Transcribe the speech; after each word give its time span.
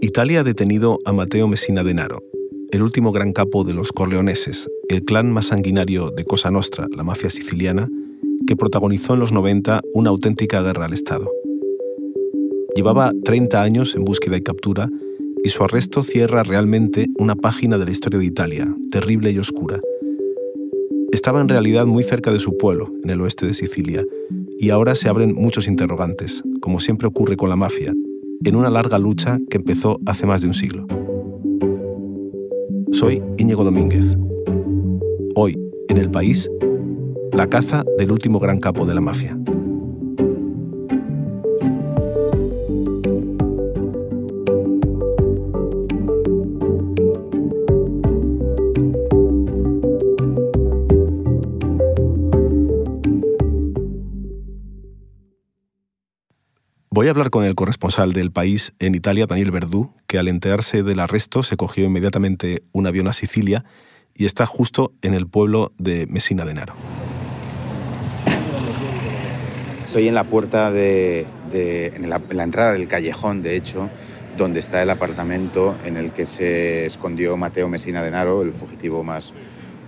Italia 0.00 0.40
ha 0.40 0.44
detenido 0.44 0.98
a 1.04 1.12
Matteo 1.12 1.48
Messina 1.48 1.82
Denaro, 1.82 2.22
el 2.70 2.82
último 2.82 3.12
gran 3.12 3.32
capo 3.32 3.64
de 3.64 3.74
los 3.74 3.92
corleoneses, 3.92 4.68
el 4.88 5.04
clan 5.04 5.32
más 5.32 5.46
sanguinario 5.46 6.10
de 6.10 6.24
Cosa 6.24 6.50
Nostra, 6.50 6.86
la 6.94 7.02
mafia 7.02 7.30
siciliana, 7.30 7.88
que 8.46 8.56
protagonizó 8.56 9.14
en 9.14 9.20
los 9.20 9.32
90 9.32 9.80
una 9.94 10.10
auténtica 10.10 10.62
guerra 10.62 10.84
al 10.84 10.92
Estado. 10.92 11.30
Llevaba 12.74 13.12
30 13.24 13.62
años 13.62 13.94
en 13.94 14.04
búsqueda 14.04 14.36
y 14.36 14.42
captura 14.42 14.90
y 15.42 15.48
su 15.48 15.64
arresto 15.64 16.02
cierra 16.02 16.42
realmente 16.42 17.06
una 17.18 17.34
página 17.34 17.78
de 17.78 17.86
la 17.86 17.90
historia 17.90 18.18
de 18.18 18.26
Italia, 18.26 18.74
terrible 18.90 19.30
y 19.30 19.38
oscura. 19.38 19.80
Estaba 21.12 21.40
en 21.40 21.48
realidad 21.48 21.86
muy 21.86 22.02
cerca 22.02 22.32
de 22.32 22.38
su 22.38 22.56
pueblo, 22.58 22.92
en 23.02 23.10
el 23.10 23.20
oeste 23.20 23.46
de 23.46 23.54
Sicilia, 23.54 24.04
y 24.58 24.70
ahora 24.70 24.94
se 24.94 25.08
abren 25.08 25.34
muchos 25.34 25.68
interrogantes, 25.68 26.42
como 26.60 26.80
siempre 26.80 27.06
ocurre 27.06 27.36
con 27.36 27.48
la 27.48 27.56
mafia, 27.56 27.94
en 28.44 28.56
una 28.56 28.70
larga 28.70 28.98
lucha 28.98 29.38
que 29.50 29.56
empezó 29.56 29.98
hace 30.06 30.26
más 30.26 30.40
de 30.40 30.46
un 30.48 30.54
siglo. 30.54 30.86
Soy 32.92 33.22
Íñigo 33.38 33.64
Domínguez. 33.64 34.16
Hoy, 35.34 35.58
en 35.88 35.98
el 35.98 36.10
país, 36.10 36.50
la 37.32 37.48
caza 37.48 37.84
del 37.98 38.12
último 38.12 38.38
gran 38.38 38.60
capo 38.60 38.86
de 38.86 38.94
la 38.94 39.00
mafia. 39.00 39.38
Voy 56.96 57.08
a 57.08 57.10
hablar 57.10 57.28
con 57.28 57.44
el 57.44 57.54
corresponsal 57.54 58.14
del 58.14 58.32
país 58.32 58.72
en 58.78 58.94
Italia, 58.94 59.26
Daniel 59.26 59.50
Verdú, 59.50 59.92
que 60.06 60.18
al 60.18 60.28
enterarse 60.28 60.82
del 60.82 60.98
arresto 60.98 61.42
se 61.42 61.58
cogió 61.58 61.84
inmediatamente 61.84 62.62
un 62.72 62.86
avión 62.86 63.06
a 63.06 63.12
Sicilia 63.12 63.66
y 64.14 64.24
está 64.24 64.46
justo 64.46 64.94
en 65.02 65.12
el 65.12 65.26
pueblo 65.26 65.74
de 65.76 66.06
Messina 66.06 66.46
Denaro. 66.46 66.72
Estoy 69.84 70.08
en 70.08 70.14
la 70.14 70.24
puerta 70.24 70.72
de, 70.72 71.26
la, 72.00 72.42
entrada 72.42 72.72
del 72.72 72.88
callejón, 72.88 73.42
de 73.42 73.56
hecho, 73.56 73.90
donde 74.38 74.60
está 74.60 74.82
el 74.82 74.88
apartamento 74.88 75.76
en 75.84 75.98
el 75.98 76.12
que 76.12 76.24
se 76.24 76.86
escondió 76.86 77.36
Mateo 77.36 77.68
Messina 77.68 78.02
Denaro, 78.02 78.40
el 78.40 78.54
fugitivo 78.54 79.04
más 79.04 79.34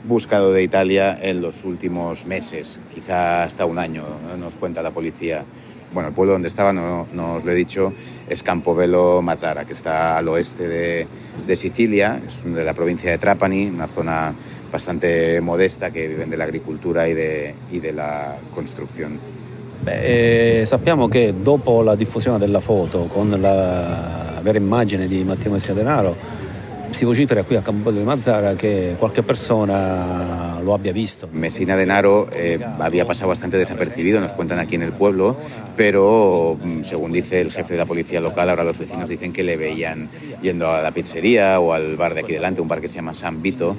buscado 0.04 0.52
de 0.52 0.62
Italia 0.62 1.18
en 1.18 1.40
los 1.40 1.64
últimos 1.64 2.26
meses, 2.26 2.78
quizá 2.94 3.44
hasta 3.44 3.64
un 3.64 3.78
año, 3.78 4.04
nos 4.38 4.56
cuenta 4.56 4.82
la 4.82 4.90
policía 4.90 5.46
bueno, 5.92 6.08
el 6.08 6.14
pueblo 6.14 6.32
donde 6.32 6.48
estaba, 6.48 6.72
no, 6.72 7.06
no, 7.12 7.34
os 7.34 7.44
lo 7.44 7.52
he 7.52 7.54
dicho, 7.54 7.92
es 8.28 8.42
Campobello 8.42 9.22
Mazzara, 9.22 9.64
que 9.64 9.72
está 9.72 10.18
al 10.18 10.28
oeste 10.28 10.68
de, 10.68 11.56
Sicilia, 11.56 12.20
es 12.26 12.44
de 12.44 12.64
la 12.64 12.74
provincia 12.74 13.10
de 13.10 13.18
Trapani, 13.18 13.68
una 13.68 13.88
zona 13.88 14.32
bastante 14.70 15.40
modesta 15.40 15.90
que 15.90 16.08
viven 16.08 16.28
de 16.30 16.36
la 16.36 16.44
agricultura 16.44 17.08
y 17.08 17.14
de, 17.14 17.54
y 17.72 17.80
de 17.80 17.92
la 17.92 18.36
construcción. 18.54 19.18
Beh, 19.84 20.60
eh, 20.62 20.66
sappiamo 20.66 21.08
che 21.08 21.34
dopo 21.40 21.82
la 21.82 21.94
diffusione 21.94 22.38
della 22.38 22.60
foto 22.60 23.04
con 23.04 23.30
la 23.40 24.40
vera 24.42 24.58
immagine 24.58 25.06
di 25.06 25.22
Matteo 25.24 25.52
Messia 25.52 25.72
Denaro 25.72 26.37
si 26.90 27.04
vocifera 27.04 27.44
qui 27.44 27.56
a 27.56 27.62
Campobello 27.62 28.00
di 28.00 28.04
Mazzara 28.04 28.54
que 28.54 28.96
qualche 28.98 29.22
persona 29.22 30.58
lo 30.62 30.74
había 30.74 30.92
visto. 30.92 31.28
Messina 31.32 31.76
Denaro 31.76 32.28
eh, 32.32 32.58
había 32.78 33.04
pasado 33.04 33.28
bastante 33.28 33.56
desapercibido, 33.56 34.20
nos 34.20 34.32
cuentan 34.32 34.58
aquí 34.58 34.74
en 34.74 34.82
el 34.82 34.92
pueblo, 34.92 35.36
pero 35.76 36.56
mm, 36.62 36.84
según 36.84 37.12
dice 37.12 37.40
el 37.40 37.52
jefe 37.52 37.74
de 37.74 37.78
la 37.78 37.86
policía 37.86 38.20
local, 38.20 38.48
ahora 38.50 38.64
los 38.64 38.78
vecinos 38.78 39.08
dicen 39.08 39.32
que 39.32 39.42
le 39.42 39.56
veían 39.56 40.08
yendo 40.42 40.70
a 40.70 40.80
la 40.82 40.90
pizzería 40.90 41.60
o 41.60 41.72
al 41.72 41.96
bar 41.96 42.14
de 42.14 42.20
aquí 42.20 42.32
delante, 42.32 42.60
un 42.60 42.68
bar 42.68 42.80
que 42.80 42.88
se 42.88 42.96
llama 42.96 43.14
San 43.14 43.42
Vito, 43.42 43.76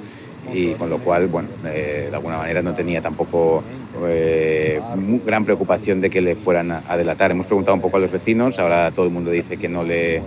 y 0.52 0.72
con 0.72 0.88
lo 0.88 0.98
cual, 0.98 1.28
bueno, 1.28 1.48
eh, 1.66 2.08
de 2.10 2.16
alguna 2.16 2.38
manera 2.38 2.62
no 2.62 2.74
tenía 2.74 3.00
tampoco 3.00 3.62
eh, 4.06 4.80
gran 5.24 5.44
preocupación 5.44 6.00
de 6.00 6.10
que 6.10 6.20
le 6.20 6.34
fueran 6.34 6.70
a 6.72 6.96
delatar. 6.96 7.30
Hemos 7.30 7.46
preguntado 7.46 7.74
un 7.74 7.80
poco 7.80 7.98
a 7.98 8.00
los 8.00 8.10
vecinos, 8.10 8.58
ahora 8.58 8.90
todo 8.90 9.06
el 9.06 9.12
mundo 9.12 9.30
dice 9.30 9.56
que 9.56 9.68
no 9.68 9.84
le 9.84 10.22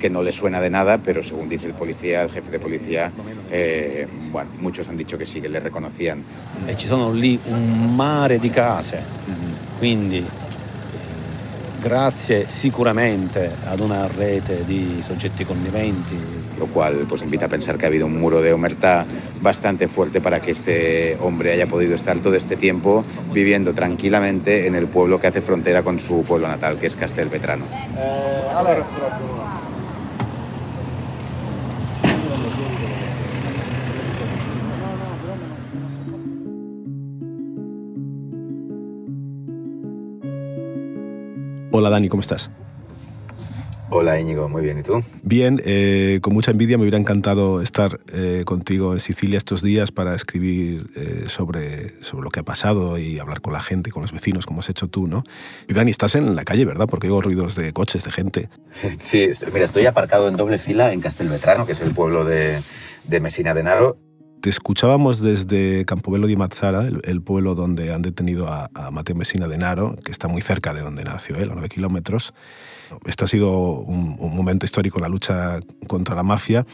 que 0.00 0.10
no 0.10 0.22
le 0.22 0.32
suena 0.32 0.60
de 0.60 0.70
nada, 0.70 0.98
pero 0.98 1.22
según 1.22 1.48
dice 1.48 1.66
el 1.66 1.74
policía, 1.74 2.22
el 2.22 2.30
jefe 2.30 2.50
de 2.50 2.58
policía, 2.58 3.12
eh, 3.52 4.08
bueno, 4.32 4.50
muchos 4.58 4.88
han 4.88 4.96
dicho 4.96 5.16
que 5.16 5.26
sí, 5.26 5.40
que 5.40 5.48
le 5.48 5.60
reconocían. 5.60 6.24
E 6.66 6.74
ci 6.76 6.86
sono 6.86 7.12
lì 7.12 7.38
un 7.44 7.94
mare 7.94 8.38
di 8.38 8.50
case, 8.50 9.02
quindi 9.78 10.24
grazie 11.80 12.46
sicuramente 12.48 13.50
ad 13.64 13.80
una 13.80 14.06
rete 14.06 14.64
di 14.64 15.00
soggetti 15.02 15.44
conniventi. 15.44 16.38
Lo 16.58 16.66
cual 16.66 17.06
pues 17.08 17.22
invita 17.22 17.46
a 17.46 17.48
pensar 17.48 17.78
que 17.78 17.86
ha 17.86 17.88
habido 17.88 18.04
un 18.04 18.20
muro 18.20 18.42
de 18.42 18.52
omertà 18.52 19.06
bastante 19.40 19.88
fuerte 19.88 20.20
para 20.20 20.40
que 20.40 20.50
este 20.50 21.16
hombre 21.20 21.52
haya 21.52 21.66
podido 21.66 21.94
estar 21.94 22.18
todo 22.18 22.34
este 22.34 22.56
tiempo 22.56 23.02
viviendo 23.32 23.72
tranquilamente 23.72 24.66
en 24.66 24.74
el 24.74 24.86
pueblo 24.86 25.18
que 25.18 25.28
hace 25.28 25.40
frontera 25.40 25.82
con 25.82 25.98
su 25.98 26.22
pueblo 26.22 26.48
natal, 26.48 26.76
que 26.78 26.86
es 26.86 26.96
Castelvetrano. 26.96 27.64
Eh, 27.96 29.39
Hola 41.72 41.88
Dani, 41.88 42.08
¿cómo 42.08 42.20
estás? 42.20 42.50
Hola 43.92 44.20
Íñigo, 44.20 44.48
muy 44.48 44.62
bien, 44.62 44.78
¿y 44.78 44.82
tú? 44.82 45.02
Bien, 45.22 45.60
eh, 45.64 46.20
con 46.22 46.32
mucha 46.32 46.52
envidia 46.52 46.76
me 46.76 46.82
hubiera 46.82 46.98
encantado 46.98 47.60
estar 47.60 48.00
eh, 48.12 48.42
contigo 48.44 48.92
en 48.92 49.00
Sicilia 49.00 49.36
estos 49.36 49.62
días 49.62 49.90
para 49.90 50.14
escribir 50.14 50.90
eh, 50.94 51.24
sobre, 51.26 52.00
sobre 52.02 52.24
lo 52.24 52.30
que 52.30 52.40
ha 52.40 52.42
pasado 52.44 52.98
y 52.98 53.18
hablar 53.18 53.40
con 53.40 53.52
la 53.52 53.60
gente, 53.60 53.90
con 53.90 54.02
los 54.02 54.12
vecinos, 54.12 54.46
como 54.46 54.60
has 54.60 54.68
hecho 54.68 54.88
tú, 54.88 55.08
¿no? 55.08 55.24
Y 55.68 55.74
Dani, 55.74 55.90
estás 55.90 56.14
en 56.14 56.36
la 56.36 56.44
calle, 56.44 56.64
¿verdad? 56.64 56.86
Porque 56.88 57.08
oigo 57.08 57.20
ruidos 57.20 57.56
de 57.56 57.72
coches, 57.72 58.04
de 58.04 58.12
gente. 58.12 58.48
Sí, 59.00 59.28
mira, 59.52 59.64
estoy 59.64 59.86
aparcado 59.86 60.28
en 60.28 60.36
doble 60.36 60.58
fila 60.58 60.92
en 60.92 61.00
Castelvetrano, 61.00 61.66
que 61.66 61.72
es 61.72 61.80
el 61.80 61.92
pueblo 61.92 62.24
de, 62.24 62.60
de 63.04 63.20
Messina 63.20 63.54
Denaro, 63.54 63.96
te 64.40 64.48
escuchábamos 64.48 65.20
desde 65.20 65.84
Campobello 65.84 66.26
di 66.26 66.36
Mazzara, 66.36 66.86
el, 66.86 67.22
pueblo 67.22 67.54
donde 67.54 67.92
han 67.92 68.02
detenido 68.02 68.48
a, 68.48 68.70
Mateo 68.90 69.14
Messina 69.14 69.46
Denaro, 69.46 69.96
que 70.04 70.10
está 70.10 70.28
muy 70.28 70.40
cerca 70.40 70.72
de 70.72 70.80
donde 70.80 71.04
nació 71.04 71.36
él, 71.36 71.50
a 71.50 71.54
9 71.54 71.68
kilómetros. 71.68 72.32
Esto 73.04 73.24
ha 73.24 73.28
sido 73.28 73.50
un, 73.80 74.16
momento 74.34 74.64
histórico 74.64 74.98
en 74.98 75.02
la 75.02 75.08
lucha 75.08 75.60
contra 75.86 76.14
la 76.14 76.22
mafia 76.22 76.66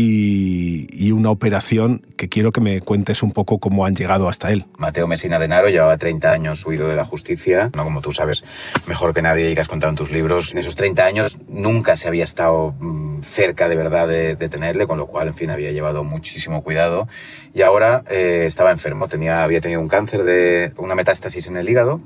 y, 0.00 1.12
una 1.12 1.30
operación 1.30 2.06
que 2.16 2.28
quiero 2.28 2.52
que 2.52 2.60
me 2.60 2.80
cuentes 2.80 3.22
un 3.22 3.32
poco 3.32 3.58
cómo 3.58 3.84
han 3.84 3.94
llegado 3.94 4.28
hasta 4.28 4.50
él. 4.50 4.64
Mateo 4.78 5.06
Messina 5.06 5.38
Denaro 5.38 5.68
llevaba 5.68 5.98
30 5.98 6.32
años 6.32 6.64
huido 6.64 6.88
de 6.88 6.96
la 6.96 7.04
justicia, 7.04 7.70
no 7.74 7.84
como 7.84 8.00
tú 8.00 8.12
sabes 8.12 8.44
mejor 8.86 9.12
que 9.12 9.20
nadie 9.20 9.50
y 9.50 9.54
que 9.54 9.60
has 9.60 9.68
contado 9.68 9.90
en 9.90 9.96
tus 9.96 10.10
libros. 10.12 10.52
En 10.52 10.58
esos 10.58 10.76
30 10.76 11.04
años 11.04 11.38
nunca 11.48 11.96
se 11.96 12.08
había 12.08 12.24
estado 12.24 12.74
mm, 12.78 13.22
cerca 13.22 13.68
de 13.68 13.76
verdad 13.76 14.08
de, 14.08 14.36
tenerle, 14.48 14.86
con 14.86 14.98
lo 14.98 15.06
cual, 15.06 15.28
en 15.28 15.34
fin, 15.34 15.50
había 15.50 15.72
llevado 15.72 16.04
muchísimo 16.04 16.62
cuidado. 16.62 17.08
Y 17.52 17.62
ahora 17.62 18.02
eh, 18.08 18.44
estaba 18.46 18.70
enfermo, 18.70 19.08
tenía, 19.08 19.44
había 19.44 19.60
tenido 19.60 19.80
un 19.80 19.88
cáncer 19.88 20.24
de 20.24 20.72
una 20.76 20.94
metástasis 20.94 21.48
en 21.48 21.56
el 21.56 21.68
hígado 21.68 22.00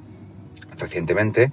recientemente 0.79 1.51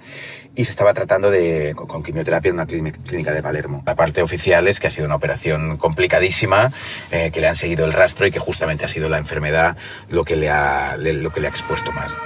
y 0.54 0.64
se 0.64 0.70
estaba 0.70 0.94
tratando 0.94 1.30
de, 1.30 1.74
con 1.74 2.02
quimioterapia 2.02 2.50
en 2.50 2.54
una 2.54 2.66
clínica 2.66 3.32
de 3.32 3.42
Palermo. 3.42 3.82
La 3.86 3.94
parte 3.94 4.22
oficial 4.22 4.68
es 4.68 4.80
que 4.80 4.88
ha 4.88 4.90
sido 4.90 5.06
una 5.06 5.16
operación 5.16 5.76
complicadísima, 5.76 6.72
eh, 7.10 7.30
que 7.32 7.40
le 7.40 7.48
han 7.48 7.56
seguido 7.56 7.84
el 7.84 7.92
rastro 7.92 8.26
y 8.26 8.30
que 8.30 8.38
justamente 8.38 8.84
ha 8.84 8.88
sido 8.88 9.08
la 9.08 9.18
enfermedad 9.18 9.76
lo 10.08 10.24
que 10.24 10.36
le 10.36 10.50
ha, 10.50 10.96
lo 10.96 11.30
que 11.30 11.40
le 11.40 11.46
ha 11.46 11.50
expuesto 11.50 11.92
más. 11.92 12.16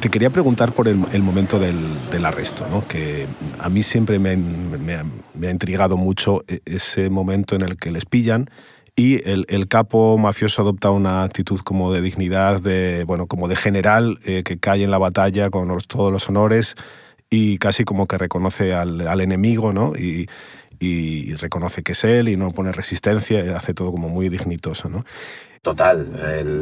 Te 0.00 0.10
quería 0.10 0.28
preguntar 0.28 0.72
por 0.72 0.86
el, 0.86 0.96
momento 1.22 1.58
del, 1.58 1.78
del, 2.10 2.26
arresto, 2.26 2.66
¿no? 2.68 2.86
que 2.86 3.26
a 3.58 3.70
mí 3.70 3.82
siempre 3.82 4.18
me, 4.18 4.36
me, 4.36 4.98
me 5.32 5.48
ha 5.48 5.50
intrigado 5.50 5.96
mucho 5.96 6.44
e-, 6.46 6.60
ese 6.66 7.08
momento 7.08 7.56
en 7.56 7.62
el 7.62 7.78
que 7.78 7.90
les 7.90 8.04
pillan 8.04 8.50
y 8.96 9.28
el, 9.28 9.44
el, 9.48 9.66
capo 9.66 10.16
mafioso 10.18 10.62
adopta 10.62 10.90
una 10.90 11.24
actitud 11.24 11.58
como 11.60 11.92
de 11.92 12.00
dignidad, 12.00 12.60
de, 12.60 13.04
bueno, 13.04 13.26
como 13.26 13.48
de 13.48 13.56
general 13.56 14.20
eh, 14.24 14.42
que 14.44 14.58
cae 14.58 14.84
en 14.84 14.90
la 14.90 14.98
batalla 14.98 15.50
con 15.50 15.76
todos 15.88 16.12
los 16.12 16.28
honores 16.28 16.76
y 17.28 17.58
casi 17.58 17.84
como 17.84 18.06
que 18.06 18.18
reconoce 18.18 18.72
al, 18.72 19.06
al 19.08 19.20
enemigo, 19.20 19.72
¿no? 19.72 19.94
Y, 19.96 20.28
y, 20.78 21.34
reconoce 21.34 21.82
que 21.82 21.92
es 21.92 22.04
él 22.04 22.28
y 22.28 22.36
no 22.36 22.52
pone 22.52 22.70
resistencia, 22.70 23.56
hace 23.56 23.74
todo 23.74 23.90
como 23.90 24.08
muy 24.08 24.28
dignitoso, 24.28 24.88
¿no? 24.88 25.04
Total, 25.62 26.06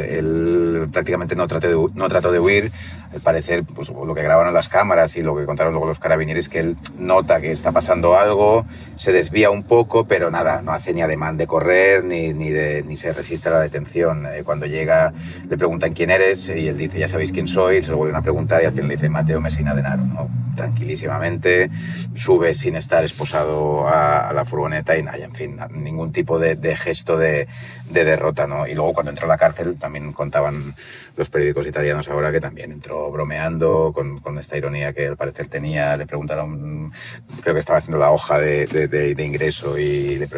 él, 0.08 0.87
prácticamente 0.93 1.35
no 1.35 1.49
trató, 1.49 1.69
de, 1.69 1.94
no 1.94 2.08
trató 2.08 2.31
de 2.31 2.38
huir. 2.38 2.70
Al 3.12 3.20
parecer, 3.20 3.64
pues, 3.64 3.91
lo 3.91 4.14
que 4.14 4.23
grabaron 4.23 4.55
las 4.55 4.69
cámaras 4.69 5.17
y 5.17 5.23
lo 5.23 5.37
que 5.37 5.44
contaron 5.44 5.73
luego 5.73 5.87
los 5.87 5.99
carabineros, 5.99 6.49
que 6.49 6.61
él 6.61 6.76
nota 6.97 7.41
que 7.41 7.53
está 7.53 7.73
pasando 7.73 8.17
algo, 8.19 8.64
se 8.97 9.12
desvía 9.12 9.50
un 9.50 9.62
poco, 9.62 10.06
pero 10.06 10.31
nada, 10.31 10.62
no 10.62 10.73
hace 10.73 10.93
ni 10.94 11.03
ademán 11.03 11.37
de 11.37 11.47
correr 11.47 12.05
ni, 12.05 12.32
ni, 12.32 12.50
de, 12.50 12.82
ni 12.85 12.97
se 12.97 13.12
resiste 13.12 13.49
a 13.49 13.53
la 13.53 13.61
detención. 13.61 14.26
Eh, 14.26 14.43
cuando 14.44 14.67
llega, 14.67 15.12
le 15.49 15.56
preguntan 15.56 15.93
quién 15.93 16.11
eres 16.11 16.49
y 16.49 16.69
él 16.69 16.79
dice, 16.79 16.99
ya 16.99 17.09
sabéis 17.09 17.32
quién 17.32 17.49
soy, 17.49 17.82
se 17.82 17.91
lo 17.91 17.97
vuelven 17.99 18.17
a 18.17 18.23
preguntar 18.23 18.62
y 18.62 18.67
al 18.67 18.73
final 18.73 18.88
le 18.88 18.97
dice 18.97 19.09
Mateo 19.09 19.41
Messina 19.41 19.75
Denaro, 19.75 20.05
¿no? 20.05 20.29
tranquilísimamente, 20.55 21.70
sube 22.14 22.55
sin 22.55 22.76
estar 22.76 23.05
esposado 23.05 23.88
a, 23.88 24.32
la 24.35 24.44
furgoneta 24.44 24.97
y 24.97 25.03
nada, 25.03 25.19
en 25.19 25.32
fin, 25.32 25.56
ningún 25.70 26.12
tipo 26.12 26.38
de, 26.38 26.56
de 26.56 26.76
gesto 26.76 27.17
de, 27.17 27.49
de 27.91 28.05
derrota, 28.05 28.47
¿no? 28.47 28.67
Y 28.67 28.75
luego 28.75 28.93
cuando 28.93 29.11
entró 29.11 29.26
a 29.26 29.29
la 29.29 29.38
cárcel 29.38 29.76
también 29.79 30.12
contaban 30.12 30.75
los 31.17 31.31
periódicos 31.31 31.67
italianos 31.67 32.09
ahora 32.09 32.32
que 32.32 32.41
también 32.41 32.73
entró 32.73 33.01
bromeando 33.10 33.93
con, 33.93 34.20
con 34.20 34.38
esta 34.38 34.56
ironía 34.56 34.93
que 34.93 35.08
al 35.08 35.16
parecer 35.16 35.46
tenía. 35.46 35.96
Le 35.96 36.06
preguntaron, 36.06 36.93
creo 37.43 37.54
que 37.54 37.60
estaba 37.60 37.78
haciendo 37.78 37.99
la 37.99 38.10
hoja 38.10 38.38
de, 38.38 39.14
ingreso 39.19 39.78
y, 39.78 40.16
le, 40.16 40.28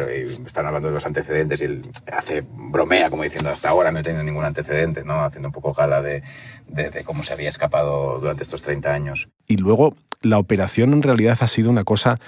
están 0.45 0.65
hablando 0.65 0.87
de 0.87 0.93
los 0.93 1.05
antecedentes 1.05 1.61
y 1.61 1.65
él 1.65 1.81
hace 2.11 2.43
bromea 2.47 3.09
como 3.09 3.23
diciendo 3.23 3.49
hasta 3.49 3.69
ahora 3.69 3.91
no 3.91 3.99
he 3.99 4.03
tenido 4.03 4.23
ningún 4.23 4.45
antecedente, 4.45 5.03
¿no? 5.03 5.23
Haciendo 5.23 5.49
un 5.49 5.53
poco 5.53 5.73
gala 5.73 6.01
de, 6.01 6.23
de 6.67 7.03
cómo 7.03 7.23
se 7.23 7.33
había 7.33 7.49
escapado 7.49 8.19
durante 8.19 8.43
estos 8.43 8.61
30 8.61 8.93
años. 8.93 9.29
Y 9.47 9.57
luego 9.57 9.95
la 10.21 10.39
operación 10.39 10.93
en 10.93 11.03
realidad 11.03 11.37
ha 11.41 11.47
sido 11.47 11.69
una 11.69 11.83
cosa 11.83 12.19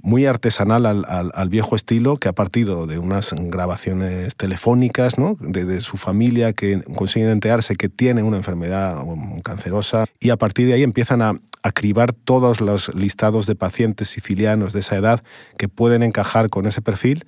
muy 0.00 0.26
artesanal 0.26 0.86
al, 0.86 1.48
viejo 1.48 1.76
estilo, 1.76 2.16
que 2.16 2.28
ha 2.28 2.32
partido 2.32 2.86
de 2.86 2.98
unas 2.98 3.34
grabaciones 3.36 4.36
telefónicas 4.36 5.18
¿no? 5.18 5.36
de, 5.40 5.80
su 5.80 5.96
familia 5.96 6.52
que 6.52 6.82
consiguen 6.96 7.30
enterarse 7.30 7.76
que 7.76 7.88
tiene 7.88 8.22
una 8.22 8.36
enfermedad 8.36 8.96
cancerosa 9.42 10.06
y 10.20 10.30
a 10.30 10.36
partir 10.36 10.68
de 10.68 10.74
ahí 10.74 10.82
empiezan 10.82 11.22
a, 11.22 11.40
a 11.62 11.72
cribar 11.72 12.12
todos 12.12 12.60
los 12.60 12.94
listados 12.94 13.46
de 13.46 13.54
pacientes 13.54 14.08
sicilianos 14.08 14.72
de 14.72 14.80
esa 14.80 14.96
edad 14.96 15.22
que 15.56 15.68
pueden 15.68 16.02
encajar 16.02 16.48
con 16.48 16.66
ese 16.66 16.82
perfil 16.82 17.26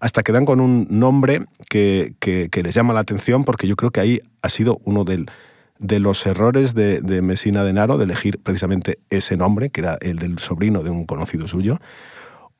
hasta 0.00 0.22
que 0.22 0.32
dan 0.32 0.44
con 0.44 0.60
un 0.60 0.86
nombre 0.90 1.46
que, 1.68 2.14
que, 2.18 2.48
que 2.50 2.62
les 2.62 2.74
llama 2.74 2.92
la 2.92 3.00
atención 3.00 3.44
porque 3.44 3.68
yo 3.68 3.76
creo 3.76 3.90
que 3.90 4.00
ahí 4.00 4.20
ha 4.42 4.48
sido 4.48 4.80
uno 4.84 5.04
del 5.04 5.30
de 5.82 5.98
los 5.98 6.24
errores 6.26 6.74
de, 6.74 7.00
de 7.00 7.20
Messina 7.20 7.64
Denaro 7.64 7.98
de 7.98 8.04
elegir 8.04 8.38
precisamente 8.38 8.98
ese 9.10 9.36
nombre, 9.36 9.70
que 9.70 9.82
era 9.82 9.98
el 10.00 10.18
del 10.18 10.38
sobrino 10.38 10.82
de 10.82 10.90
un 10.90 11.04
conocido 11.04 11.48
suyo. 11.48 11.78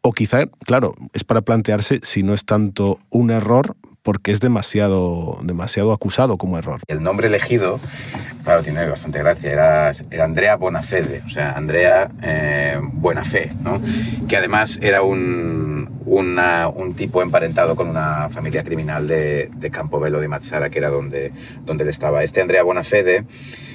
O 0.02 0.12
quizá, 0.12 0.46
claro, 0.66 0.94
es 1.14 1.22
para 1.22 1.42
plantearse 1.42 2.00
si 2.02 2.24
no 2.24 2.34
es 2.34 2.44
tanto 2.44 2.98
un 3.08 3.30
error 3.30 3.76
porque 4.02 4.32
es 4.32 4.40
demasiado, 4.40 5.38
demasiado 5.44 5.92
acusado 5.92 6.36
como 6.36 6.58
error. 6.58 6.80
El 6.88 7.02
nombre 7.04 7.28
elegido, 7.28 7.78
claro, 8.42 8.62
tiene 8.62 8.84
bastante 8.86 9.20
gracia, 9.20 9.52
era, 9.52 9.92
era 10.10 10.24
Andrea 10.24 10.56
Bonafede, 10.56 11.22
o 11.24 11.30
sea, 11.30 11.52
Andrea 11.52 12.10
eh, 12.20 12.80
Buenafé, 12.94 13.52
¿no? 13.62 13.80
que 14.28 14.36
además 14.36 14.80
era 14.82 15.02
un, 15.02 16.01
un 16.20 16.94
tipo 16.94 17.22
emparentado 17.22 17.74
con 17.74 17.88
una 17.88 18.28
familia 18.28 18.62
criminal 18.62 19.08
de, 19.08 19.50
de 19.54 19.70
Campobello 19.70 20.20
de 20.20 20.28
Mazzara, 20.28 20.70
que 20.70 20.78
era 20.78 20.90
donde, 20.90 21.32
donde 21.64 21.84
él 21.84 21.90
estaba. 21.90 22.22
Este 22.22 22.42
Andrea 22.42 22.62
Bonafede 22.62 23.24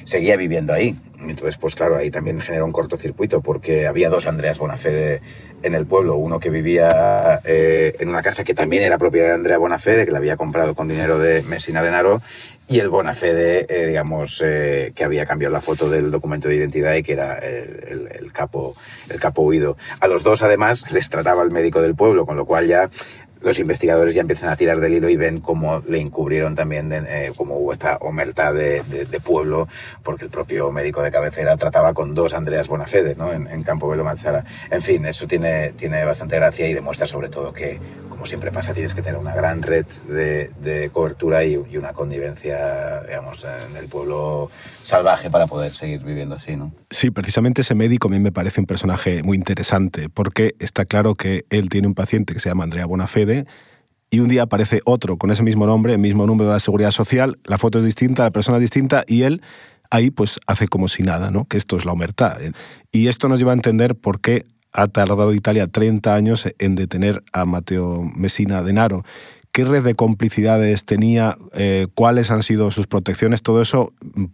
seguía 0.03 0.37
viviendo 0.37 0.73
ahí. 0.73 0.95
Entonces, 1.19 1.57
pues 1.57 1.75
claro, 1.75 1.95
ahí 1.95 2.11
también 2.11 2.39
generó 2.39 2.65
un 2.65 2.71
cortocircuito 2.71 3.41
porque 3.41 3.87
había 3.87 4.09
dos 4.09 4.27
Andreas 4.27 4.59
Bonafede 4.59 5.21
en 5.63 5.73
el 5.73 5.87
pueblo. 5.87 6.15
Uno 6.15 6.39
que 6.39 6.49
vivía 6.49 7.41
eh, 7.43 7.95
en 7.99 8.09
una 8.09 8.21
casa 8.21 8.43
que 8.43 8.53
también 8.53 8.83
era 8.83 8.97
propiedad 8.97 9.29
de 9.29 9.33
Andrea 9.33 9.57
Bonafede, 9.57 10.05
que 10.05 10.11
la 10.11 10.19
había 10.19 10.37
comprado 10.37 10.75
con 10.75 10.87
dinero 10.87 11.17
de 11.17 11.41
Messina 11.43 11.81
Denaro, 11.81 12.21
y 12.67 12.79
el 12.79 12.89
Bonafede, 12.89 13.65
eh, 13.69 13.87
digamos, 13.87 14.41
eh, 14.43 14.91
que 14.93 15.03
había 15.03 15.25
cambiado 15.25 15.53
la 15.53 15.61
foto 15.61 15.89
del 15.89 16.11
documento 16.11 16.49
de 16.49 16.55
identidad 16.55 16.95
y 16.95 17.03
que 17.03 17.13
era 17.13 17.37
el, 17.37 18.09
el, 18.11 18.31
capo, 18.33 18.75
el 19.09 19.19
capo 19.19 19.43
huido. 19.43 19.77
A 20.01 20.07
los 20.07 20.23
dos, 20.23 20.41
además, 20.43 20.91
les 20.91 21.09
trataba 21.09 21.43
el 21.43 21.51
médico 21.51 21.81
del 21.81 21.95
pueblo, 21.95 22.25
con 22.25 22.35
lo 22.35 22.45
cual 22.45 22.67
ya 22.67 22.89
los 23.41 23.59
investigadores 23.59 24.15
ya 24.15 24.21
empiezan 24.21 24.49
a 24.49 24.55
tirar 24.55 24.79
del 24.79 24.95
hilo 24.95 25.09
y 25.09 25.15
ven 25.15 25.39
cómo 25.39 25.81
le 25.87 25.99
encubrieron 25.99 26.55
también, 26.55 26.91
eh, 26.91 27.31
cómo 27.35 27.55
hubo 27.55 27.71
esta 27.71 27.97
omerta 27.97 28.51
de, 28.51 28.81
de, 28.83 29.19
pueblo, 29.19 29.67
porque 30.03 30.25
el 30.25 30.31
propio 30.31 30.71
médico 30.71 31.01
de 31.01 31.11
cabecera 31.11 31.55
trataba 31.57 31.93
con 31.93 32.15
dos 32.15 32.33
Andreas 32.33 32.67
Bonafede 32.67 33.15
¿no? 33.15 33.31
en, 33.31 33.47
en 33.47 33.63
Campo 33.63 33.87
Velo 33.87 34.03
Mazzara. 34.03 34.43
En 34.71 34.81
fin, 34.81 35.05
eso 35.05 35.27
tiene, 35.27 35.71
tiene 35.73 36.03
bastante 36.03 36.35
gracia 36.37 36.67
y 36.67 36.73
demuestra 36.73 37.07
sobre 37.07 37.29
todo 37.29 37.53
que, 37.53 37.79
como 38.17 38.25
siempre 38.25 38.51
pasa, 38.51 38.73
tienes 38.73 38.95
que 38.95 39.03
tener 39.03 39.19
una 39.19 39.31
gran 39.31 39.61
red 39.61 39.85
de, 40.07 40.89
cobertura 40.91 41.45
y, 41.45 41.55
una 41.55 41.93
connivencia, 41.93 43.01
digamos, 43.03 43.45
en 43.45 43.77
el 43.77 43.87
pueblo 43.87 44.49
salvaje 44.83 45.29
para 45.29 45.45
poder 45.45 45.71
seguir 45.71 46.03
viviendo 46.03 46.33
así, 46.33 46.55
¿no? 46.55 46.71
Sí, 46.89 47.11
precisamente 47.11 47.61
ese 47.61 47.75
médico 47.75 48.07
a 48.07 48.11
mí 48.11 48.19
me 48.19 48.31
parece 48.31 48.59
un 48.59 48.65
personaje 48.65 49.21
muy 49.21 49.37
interesante, 49.37 50.09
porque 50.09 50.55
está 50.57 50.85
claro 50.85 51.13
que 51.13 51.45
él 51.51 51.69
tiene 51.69 51.87
un 51.87 51.93
paciente 51.93 52.33
que 52.33 52.39
se 52.39 52.49
llama 52.49 52.63
Andrea 52.63 52.87
Bonafede, 52.87 53.45
y 54.09 54.19
un 54.19 54.29
día 54.29 54.43
aparece 54.43 54.81
otro 54.83 55.17
con 55.17 55.29
ese 55.29 55.43
mismo 55.43 55.67
nombre, 55.67 55.93
el 55.93 55.99
mismo 55.99 56.25
número 56.25 56.49
de 56.49 56.55
la 56.55 56.59
seguridad 56.59 56.91
social, 56.91 57.37
la 57.43 57.59
foto 57.59 57.77
es 57.77 57.85
distinta, 57.85 58.23
la 58.23 58.31
persona 58.31 58.57
es 58.57 58.61
distinta 58.61 59.03
y 59.05 59.23
él 59.23 59.43
ahí 59.91 60.09
pues 60.09 60.39
hace 60.47 60.67
como 60.67 60.87
si 60.87 61.03
nada, 61.03 61.29
¿no? 61.29 61.45
Que 61.45 61.57
esto 61.57 61.77
es 61.77 61.85
la 61.85 61.91
humertad. 61.91 62.37
Y 62.91 63.09
esto 63.09 63.29
nos 63.29 63.37
lleva 63.37 63.51
a 63.51 63.55
entender 63.55 63.95
por 63.95 64.21
qué 64.21 64.47
ha 64.77 64.87
tardado 64.87 65.33
Italia 65.33 65.67
30 65.67 66.13
años 66.13 66.47
en 66.59 66.75
detener 66.75 67.23
a 67.33 67.45
Matteo 67.45 68.03
Messina 68.15 68.61
Denaro 68.61 69.03
qué 69.51 69.65
red 69.65 69.83
de 69.83 69.95
complicidades 69.95 70.85
tenía, 70.85 71.35
eh, 71.55 71.87
cuáles 71.95 72.29
han 72.29 72.43
sido 72.43 72.69
sus 72.69 72.85
protecciones, 72.85 73.41
todo 73.41 73.59
eso, 73.59 73.91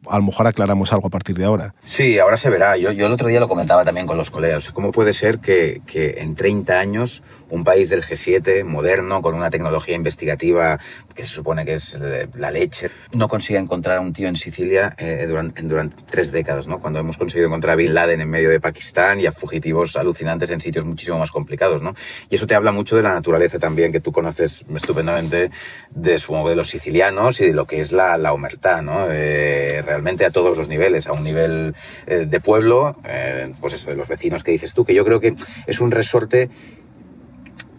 a 0.09 0.17
lo 0.17 0.23
mejor 0.25 0.47
aclaramos 0.47 0.91
algo 0.91 1.07
a 1.07 1.09
partir 1.09 1.37
de 1.37 1.45
ahora. 1.45 1.75
Sí, 1.85 2.19
ahora 2.19 2.35
se 2.35 2.49
verá. 2.49 2.75
Yo, 2.75 2.89
el 2.89 3.11
otro 3.13 3.29
día 3.29 3.39
lo 3.39 3.47
comentaba 3.47 3.85
también 3.85 4.05
con 4.05 4.17
los 4.17 4.29
colegas. 4.31 4.71
¿Cómo 4.71 4.91
puede 4.91 5.13
ser 5.13 5.39
que 5.39 5.81
en 5.95 6.35
30 6.35 6.77
años 6.77 7.23
un 7.53 7.63
país 7.63 7.89
del 7.89 8.03
G7, 8.03 8.63
moderno, 8.63 9.21
con 9.21 9.35
una 9.35 9.49
tecnología 9.49 9.95
investigativa 9.95 10.79
que 11.13 11.23
se 11.23 11.29
supone 11.29 11.65
que 11.65 11.75
es 11.75 11.97
la 12.35 12.49
leche, 12.49 12.89
no 13.13 13.27
consiga 13.27 13.59
encontrar 13.59 13.97
a 13.97 14.01
un 14.01 14.11
tío 14.11 14.27
en 14.27 14.35
Sicilia 14.35 14.95
eh, 14.97 15.25
durante, 15.27 15.61
durante, 15.61 16.03
tres 16.09 16.31
décadas, 16.31 16.67
¿no? 16.67 16.79
Cuando 16.79 16.99
hemos 16.99 17.17
conseguido 17.17 17.47
encontrar 17.47 17.73
a 17.73 17.75
Bin 17.75 17.93
Laden 17.93 18.21
en 18.21 18.29
medio 18.29 18.49
de 18.49 18.59
Pakistán 18.59 19.19
y 19.19 19.27
a 19.27 19.31
fugitivos 19.31 19.95
alucinantes 19.95 20.49
en 20.49 20.61
sitios 20.61 20.83
muchísimo 20.83 21.19
más 21.19 21.29
complicados, 21.29 21.83
¿no? 21.83 21.93
Y 22.29 22.35
eso 22.35 22.47
te 22.47 22.55
habla 22.55 22.71
mucho 22.71 22.95
de 22.95 23.03
la 23.03 23.13
naturaleza 23.13 23.59
también, 23.59 23.91
que 23.91 23.99
tú 23.99 24.11
conoces 24.11 24.65
estupendamente 24.75 25.51
de, 25.91 26.19
supongo, 26.19 26.49
de 26.49 26.55
los 26.55 26.69
sicilianos 26.69 27.39
y 27.39 27.47
de 27.47 27.53
lo 27.53 27.67
que 27.67 27.79
es 27.79 27.91
la, 27.91 28.17
la 28.17 28.33
humertad, 28.33 28.81
¿no? 28.81 29.07
realmente 29.07 30.25
a 30.25 30.31
todos 30.31 30.57
los 30.57 30.67
niveles, 30.67 31.07
a 31.07 31.13
un 31.13 31.23
nivel 31.23 31.75
eh, 32.07 32.25
de 32.27 32.39
pueblo, 32.39 32.95
eh, 33.05 33.53
pues 33.59 33.73
eso, 33.73 33.89
de 33.89 33.95
los 33.95 34.07
vecinos 34.07 34.43
que 34.43 34.51
dices 34.51 34.73
tú, 34.73 34.85
que 34.85 34.93
yo 34.93 35.05
creo 35.05 35.19
que 35.19 35.35
es 35.67 35.79
un 35.79 35.91
resorte 35.91 36.49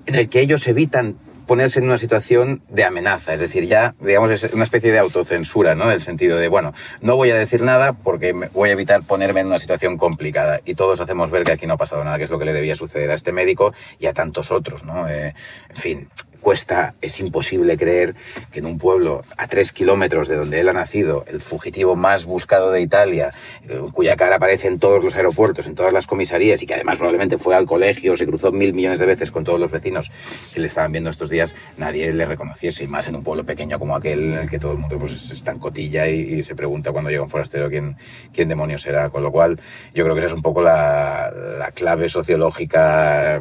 en 0.07 0.15
el 0.15 0.29
que 0.29 0.41
ellos 0.41 0.67
evitan 0.67 1.17
ponerse 1.47 1.79
en 1.79 1.87
una 1.87 1.99
situación 1.99 2.63
de 2.69 2.85
amenaza, 2.85 3.35
es 3.35 3.41
decir, 3.41 3.67
ya, 3.67 3.95
digamos, 4.01 4.31
es 4.31 4.53
una 4.53 4.65
especie 4.65 4.93
de 4.93 4.99
autocensura, 4.99 5.75
¿no? 5.75 5.85
En 5.85 5.91
el 5.91 6.03
sentido 6.03 6.39
de, 6.39 6.49
bueno, 6.49 6.73
no 7.01 7.17
voy 7.17 7.31
a 7.31 7.37
decir 7.37 7.63
nada 7.63 7.93
porque 7.93 8.33
voy 8.53 8.71
a 8.71 8.73
evitar 8.73 9.03
ponerme 9.03 9.41
en 9.41 9.49
una 9.49 9.59
situación 9.59 9.99
complicada. 9.99 10.61
Y 10.65 10.75
todos 10.75 11.01
hacemos 11.01 11.31
ver 11.31 11.45
que 11.45 11.53
aquí 11.53 11.67
no 11.67 11.75
ha 11.75 11.77
pasado 11.77 12.03
nada, 12.05 12.19
que 12.19 12.25
es 12.25 12.31
lo 12.31 12.39
que 12.39 12.47
le 12.47 12.53
debía 12.53 12.77
suceder 12.77 13.11
a 13.11 13.15
este 13.15 13.33
médico 13.33 13.75
y 13.99 14.07
a 14.07 14.13
tantos 14.13 14.51
otros, 14.51 14.85
¿no? 14.85 15.09
Eh, 15.09 15.35
en 15.69 15.77
fin, 15.77 16.09
cuesta, 16.45 16.95
es 17.01 17.19
imposible 17.21 17.79
creer 17.79 18.15
que 18.53 18.59
en 18.59 18.67
un 18.67 18.77
pueblo 18.77 19.23
a 19.39 19.49
tres 19.49 19.73
kilómetros 19.73 20.29
de 20.29 20.37
donde 20.37 20.61
él 20.61 20.69
ha 20.69 20.75
nacido, 20.75 21.25
el 21.27 21.41
fugitivo 21.41 21.97
más 21.97 22.27
buscado 22.27 22.71
de 22.71 22.83
Italia, 22.83 23.31
eh, 23.67 23.81
cuya 23.95 24.15
cara 24.15 24.37
aparece 24.37 24.69
en 24.69 24.79
todos 24.79 25.03
los 25.03 25.17
aeropuertos, 25.17 25.67
en 25.67 25.75
todas 25.75 25.95
las 25.95 26.07
comisarías 26.07 26.61
y 26.61 26.67
que 26.67 26.75
además 26.75 26.99
probablemente 26.99 27.39
fue 27.39 27.57
al 27.57 27.65
colegio, 27.65 28.15
se 28.15 28.27
cruzó 28.27 28.53
mil 28.53 28.75
millones 28.75 29.01
de 29.01 29.07
veces 29.07 29.31
con 29.31 29.43
todos 29.43 29.59
los 29.59 29.73
vecinos 29.73 30.11
que 30.53 30.61
le 30.61 30.67
estaban 30.67 30.93
viendo 30.93 31.09
estos 31.09 31.31
días, 31.31 31.57
nadie 31.79 32.13
le 32.13 32.27
reconociese, 32.27 32.85
y 32.85 32.89
más 32.89 33.09
en 33.09 33.17
un 33.17 33.25
pueblo 33.25 33.45
pequeño 33.45 33.79
como 33.79 33.97
aquel 33.97 34.35
en 34.35 34.39
el 34.41 34.51
que 34.51 34.59
todo 34.59 34.73
el 34.73 34.79
mundo 34.79 34.99
pues, 34.99 35.31
está 35.31 35.51
en 35.51 35.59
cotilla 35.59 36.07
y, 36.09 36.43
se 36.43 36.55
pregunta 36.55 36.93
cuando 36.93 37.09
llega 37.09 37.23
un 37.23 37.31
forastero 37.31 37.71
quién, 37.71 37.97
quién 38.35 38.49
demonios 38.49 38.83
será. 38.83 39.09
Con 39.09 39.23
lo 39.23 39.33
cual, 39.33 39.59
yo 39.95 40.05
creo 40.05 40.15
que 40.15 40.21
esa 40.21 40.27
es 40.29 40.35
un 40.35 40.43
poco 40.43 40.61
la, 40.61 41.33
la 41.59 41.71
clave 41.71 42.11
sociológica. 42.11 43.41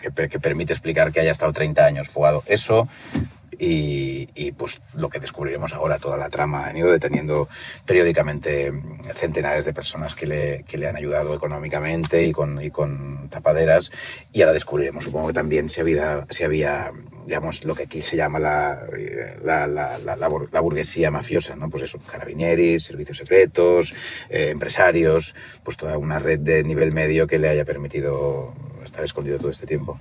Que, 0.00 0.10
permite 0.10 0.72
explicar 0.72 1.12
que 1.12 1.20
haya 1.20 1.30
estado 1.30 1.52
30 1.52 1.84
años 1.84 2.08
fugado. 2.08 2.42
Eso 2.46 2.88
y, 3.62 4.52
pues 4.52 4.80
lo 4.94 5.10
que 5.10 5.20
descubriremos 5.20 5.74
ahora, 5.74 5.98
toda 5.98 6.16
la 6.16 6.30
trama. 6.30 6.66
Han 6.66 6.76
ido 6.76 6.90
deteniendo 6.90 7.48
periódicamente 7.84 8.72
centenares 9.14 9.66
de 9.66 9.74
personas 9.74 10.14
que 10.14 10.26
le, 10.26 10.64
que 10.66 10.78
le 10.78 10.88
han 10.88 10.96
ayudado 10.96 11.34
económicamente 11.34 12.24
y 12.24 12.32
con, 12.32 12.62
y 12.62 12.70
con 12.70 13.28
tapaderas 13.28 13.90
y 14.32 14.40
ahora 14.40 14.54
descubriremos, 14.54 15.04
supongo 15.04 15.28
que 15.28 15.34
también 15.34 15.68
si 15.68 15.80
había, 15.80 16.26
si 16.30 16.44
había 16.44 16.90
digamos, 17.26 17.64
lo 17.64 17.76
que 17.76 17.84
aquí 17.84 18.00
se 18.00 18.16
llama 18.16 18.40
la, 18.40 18.82
la, 19.42 19.66
la, 19.68 20.60
burguesía 20.60 21.12
mafiosa, 21.12 21.54
¿no? 21.54 21.70
Pues 21.70 21.84
eso, 21.84 21.98
carabineris, 21.98 22.82
servicios 22.82 23.18
secretos, 23.18 23.94
eh, 24.30 24.48
empresarios, 24.50 25.36
pues 25.62 25.76
toda 25.76 25.96
una 25.96 26.18
red 26.18 26.40
de 26.40 26.64
nivel 26.64 26.90
medio 26.90 27.28
que 27.28 27.38
le 27.38 27.48
haya 27.48 27.64
permitido 27.64 28.52
estar 28.84 29.04
escondido 29.04 29.38
todo 29.38 29.50
este 29.50 29.66
tiempo. 29.66 29.98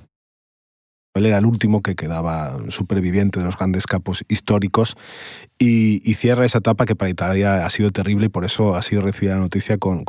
Él 1.16 1.26
era 1.26 1.40
el 1.40 1.46
último 1.46 1.82
que 1.82 1.96
quedaba 1.96 2.58
superviviente 2.70 3.40
de 3.40 3.46
los 3.46 3.58
grandes 3.58 3.88
capos 3.88 4.24
históricos 4.28 4.96
y, 5.58 6.00
cierra 6.14 6.46
esa 6.46 6.60
etapa 6.60 6.86
que 6.86 6.96
para 6.96 7.10
Italia 7.10 7.66
ha 7.66 7.70
sido 7.70 7.92
terrible 7.92 8.26
y 8.26 8.30
por 8.30 8.44
eso 8.44 8.76
ha 8.76 8.82
sido 8.82 9.02
recibida 9.02 9.36
la 9.36 9.42
noticia 9.42 9.78
con, 9.78 10.04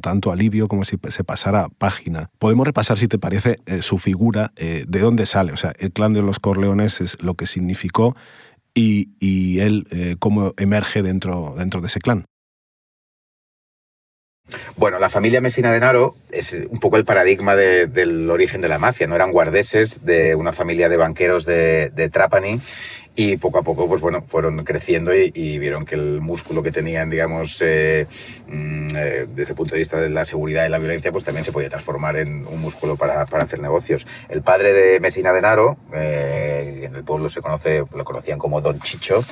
tanto 0.00 0.30
alivio 0.30 0.68
como 0.68 0.84
si 0.84 0.96
se 1.08 1.24
pasara 1.24 1.68
página. 1.78 2.30
Podemos 2.38 2.66
repasar, 2.66 2.98
si 2.98 3.08
te 3.08 3.18
parece, 3.18 3.58
eh, 3.66 3.82
su 3.82 3.98
figura, 3.98 4.52
eh, 4.56 4.84
de 4.86 5.00
dónde 5.00 5.26
sale. 5.26 5.52
O 5.52 5.56
sea, 5.56 5.72
el 5.78 5.90
clan 5.90 6.12
de 6.12 6.22
los 6.22 6.38
Corleones 6.38 7.00
es 7.00 7.20
lo 7.22 7.34
que 7.34 7.46
significó 7.46 8.14
y, 8.74 9.58
él 9.60 9.86
eh, 9.90 10.16
cómo 10.18 10.52
emerge 10.56 11.02
dentro, 11.02 11.54
dentro 11.56 11.80
de 11.80 11.86
ese 11.86 12.00
clan. 12.00 12.26
Bueno, 14.76 14.98
la 14.98 15.08
familia 15.08 15.40
Messina 15.40 15.72
Denaro 15.72 16.16
es 16.30 16.52
un 16.52 16.78
poco 16.78 16.98
el 16.98 17.04
paradigma 17.04 17.56
del 17.56 18.28
origen 18.28 18.60
de 18.60 18.68
la 18.68 18.78
mafia, 18.78 19.06
¿no? 19.06 19.14
Eran 19.14 19.32
guardeses 19.32 20.04
de 20.04 20.34
una 20.34 20.52
familia 20.52 20.88
de 20.88 20.98
banqueros 20.98 21.46
de, 21.46 22.10
Trapani 22.12 22.60
y 23.16 23.38
poco 23.38 23.58
a 23.60 23.62
poco, 23.62 23.88
pues 23.88 24.02
bueno, 24.02 24.22
fueron 24.26 24.62
creciendo 24.64 25.14
y, 25.14 25.58
vieron 25.58 25.86
que 25.86 25.94
el 25.94 26.20
músculo 26.20 26.62
que 26.62 26.72
tenían, 26.72 27.08
digamos, 27.08 27.62
eh, 27.62 28.06
mm, 28.48 28.96
eh, 28.96 29.26
desde 29.34 29.52
el 29.52 29.56
punto 29.56 29.74
de 29.74 29.78
vista 29.78 30.00
de 30.00 30.10
la 30.10 30.24
seguridad 30.24 30.66
y 30.66 30.68
la 30.68 30.78
violencia, 30.78 31.12
pues 31.12 31.24
también 31.24 31.44
se 31.44 31.52
podía 31.52 31.70
transformar 31.70 32.16
en 32.16 32.46
un 32.46 32.60
músculo 32.60 32.96
para, 32.96 33.22
hacer 33.22 33.60
negocios. 33.60 34.06
El 34.28 34.42
padre 34.42 34.72
de 34.74 35.00
Messina 35.00 35.32
Denaro, 35.32 35.78
eh, 35.94 36.82
en 36.84 36.94
el 36.94 37.04
pueblo 37.04 37.30
se 37.30 37.40
conoce, 37.40 37.84
lo 37.94 38.04
conocían 38.04 38.38
como 38.38 38.60
Don 38.60 38.78
Chicho, 38.80 39.22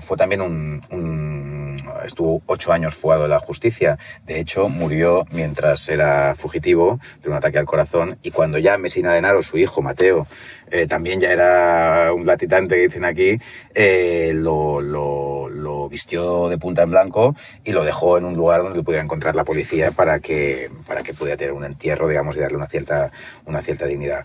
fue 0.00 0.16
también 0.16 0.40
un 0.40 1.61
estuvo 2.04 2.42
ocho 2.46 2.72
años 2.72 2.94
fugado 2.94 3.24
de 3.24 3.28
la 3.28 3.38
justicia. 3.38 3.98
De 4.26 4.40
hecho, 4.40 4.68
murió 4.68 5.24
mientras 5.32 5.88
era 5.88 6.34
fugitivo 6.34 6.98
de 7.22 7.30
un 7.30 7.36
ataque 7.36 7.58
al 7.58 7.66
corazón. 7.66 8.18
Y 8.22 8.30
cuando 8.30 8.58
ya 8.58 8.78
Mesina 8.78 9.12
Denaro, 9.12 9.42
su 9.42 9.58
hijo 9.58 9.82
Mateo, 9.82 10.26
eh, 10.70 10.86
también 10.86 11.20
ya 11.20 11.30
era 11.30 12.12
un 12.14 12.24
latitante 12.24 12.76
dicen 12.76 13.04
aquí, 13.04 13.38
eh, 13.74 14.32
lo, 14.34 14.80
lo, 14.80 15.48
lo, 15.48 15.88
vistió 15.88 16.48
de 16.48 16.56
punta 16.56 16.82
en 16.82 16.90
blanco 16.90 17.36
y 17.64 17.72
lo 17.72 17.84
dejó 17.84 18.16
en 18.16 18.24
un 18.24 18.34
lugar 18.34 18.62
donde 18.62 18.82
pudiera 18.82 19.04
encontrar 19.04 19.36
la 19.36 19.44
policía 19.44 19.90
para 19.90 20.20
que, 20.20 20.70
para 20.86 21.02
que 21.02 21.12
pudiera 21.12 21.36
tener 21.36 21.52
un 21.52 21.64
entierro, 21.64 22.08
digamos, 22.08 22.36
y 22.36 22.40
darle 22.40 22.56
una 22.56 22.68
cierta, 22.68 23.12
una 23.44 23.60
cierta 23.60 23.84
dignidad. 23.84 24.24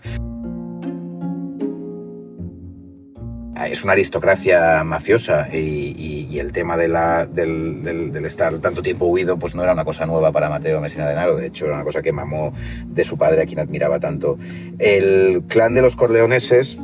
Es 3.66 3.82
una 3.82 3.92
aristocracia 3.92 4.84
mafiosa 4.84 5.48
y, 5.52 6.38
el 6.38 6.52
tema 6.52 6.76
de 6.76 6.86
la, 6.86 7.26
del, 7.26 8.12
estar 8.24 8.56
tanto 8.58 8.80
tiempo 8.80 9.06
huido 9.06 9.38
pues 9.38 9.56
no 9.56 9.62
era 9.62 9.72
una 9.72 9.84
cosa 9.84 10.06
nueva 10.06 10.30
para 10.30 10.48
Mateo 10.48 10.80
Messina 10.80 11.08
Denaro, 11.08 11.36
de 11.36 11.46
hecho 11.46 11.64
era 11.66 11.74
una 11.74 11.84
cosa 11.84 12.00
que 12.00 12.12
mamó 12.12 12.52
de 12.86 13.04
su 13.04 13.18
padre 13.18 13.42
a 13.42 13.46
quien 13.46 13.58
admiraba 13.58 13.98
tanto. 13.98 14.38
El 14.78 15.42
clan 15.48 15.74
de 15.74 15.82
los 15.82 15.96
Corleoneses 15.96 16.78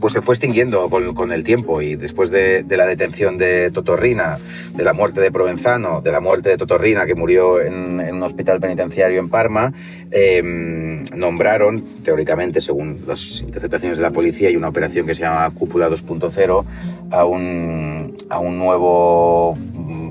pues 0.00 0.12
se 0.12 0.20
fue 0.20 0.34
extinguiendo 0.34 0.88
con, 0.88 1.32
el 1.32 1.44
tiempo 1.44 1.82
y 1.82 1.96
después 1.96 2.30
de, 2.30 2.64
la 2.68 2.86
detención 2.86 3.38
de 3.38 3.70
Totorrina, 3.70 4.38
de 4.74 4.84
la 4.84 4.92
muerte 4.92 5.20
de 5.20 5.30
Provenzano, 5.30 6.00
de 6.00 6.12
la 6.12 6.20
muerte 6.20 6.50
de 6.50 6.56
Totorrina 6.56 7.06
que 7.06 7.14
murió 7.14 7.60
en, 7.60 8.00
un 8.00 8.22
hospital 8.22 8.60
penitenciario 8.60 9.20
en 9.20 9.28
Parma, 9.28 9.72
em, 10.10 11.04
nombraron, 11.14 11.82
teóricamente, 12.04 12.60
según 12.60 13.00
las 13.06 13.40
interpretaciones 13.40 13.98
de 13.98 14.02
la 14.02 14.10
policía 14.10 14.50
y 14.50 14.56
una 14.56 14.68
operación 14.68 15.06
que 15.06 15.14
se 15.14 15.22
llama 15.22 15.50
Cúpula 15.50 15.88
2.0, 15.88 16.64
a 17.10 17.24
un, 17.24 18.16
a 18.28 18.38
un 18.38 18.58
nuevo 18.58 19.56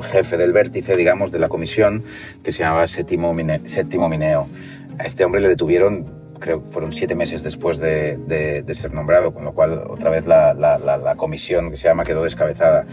jefe 0.03 0.37
del 0.37 0.53
vértice, 0.53 0.95
digamos, 0.95 1.31
de 1.31 1.39
la 1.39 1.49
comisión, 1.49 2.03
que 2.43 2.51
se 2.51 2.59
llamaba 2.59 2.87
Séptimo 2.87 3.33
Mineo. 3.33 4.47
A 4.99 5.03
este 5.03 5.25
hombre 5.25 5.41
le 5.41 5.47
detuvieron 5.47 6.16
creo 6.39 6.61
que 6.61 6.67
fueron 6.67 6.93
siete 6.93 7.15
meses 7.15 7.43
después 7.43 7.79
de, 7.79 8.17
de, 8.17 8.75
ser 8.75 8.93
nombrado, 8.93 9.33
con 9.33 9.43
lo 9.43 9.53
cual 9.53 9.83
otra 9.89 10.09
vez 10.09 10.27
la, 10.27 10.53
la, 10.53 10.77
la, 10.77 11.15
comisión 11.15 11.71
que 11.71 11.77
se 11.77 11.87
llama 11.87 12.03
quedó 12.03 12.23
descabezada. 12.23 12.85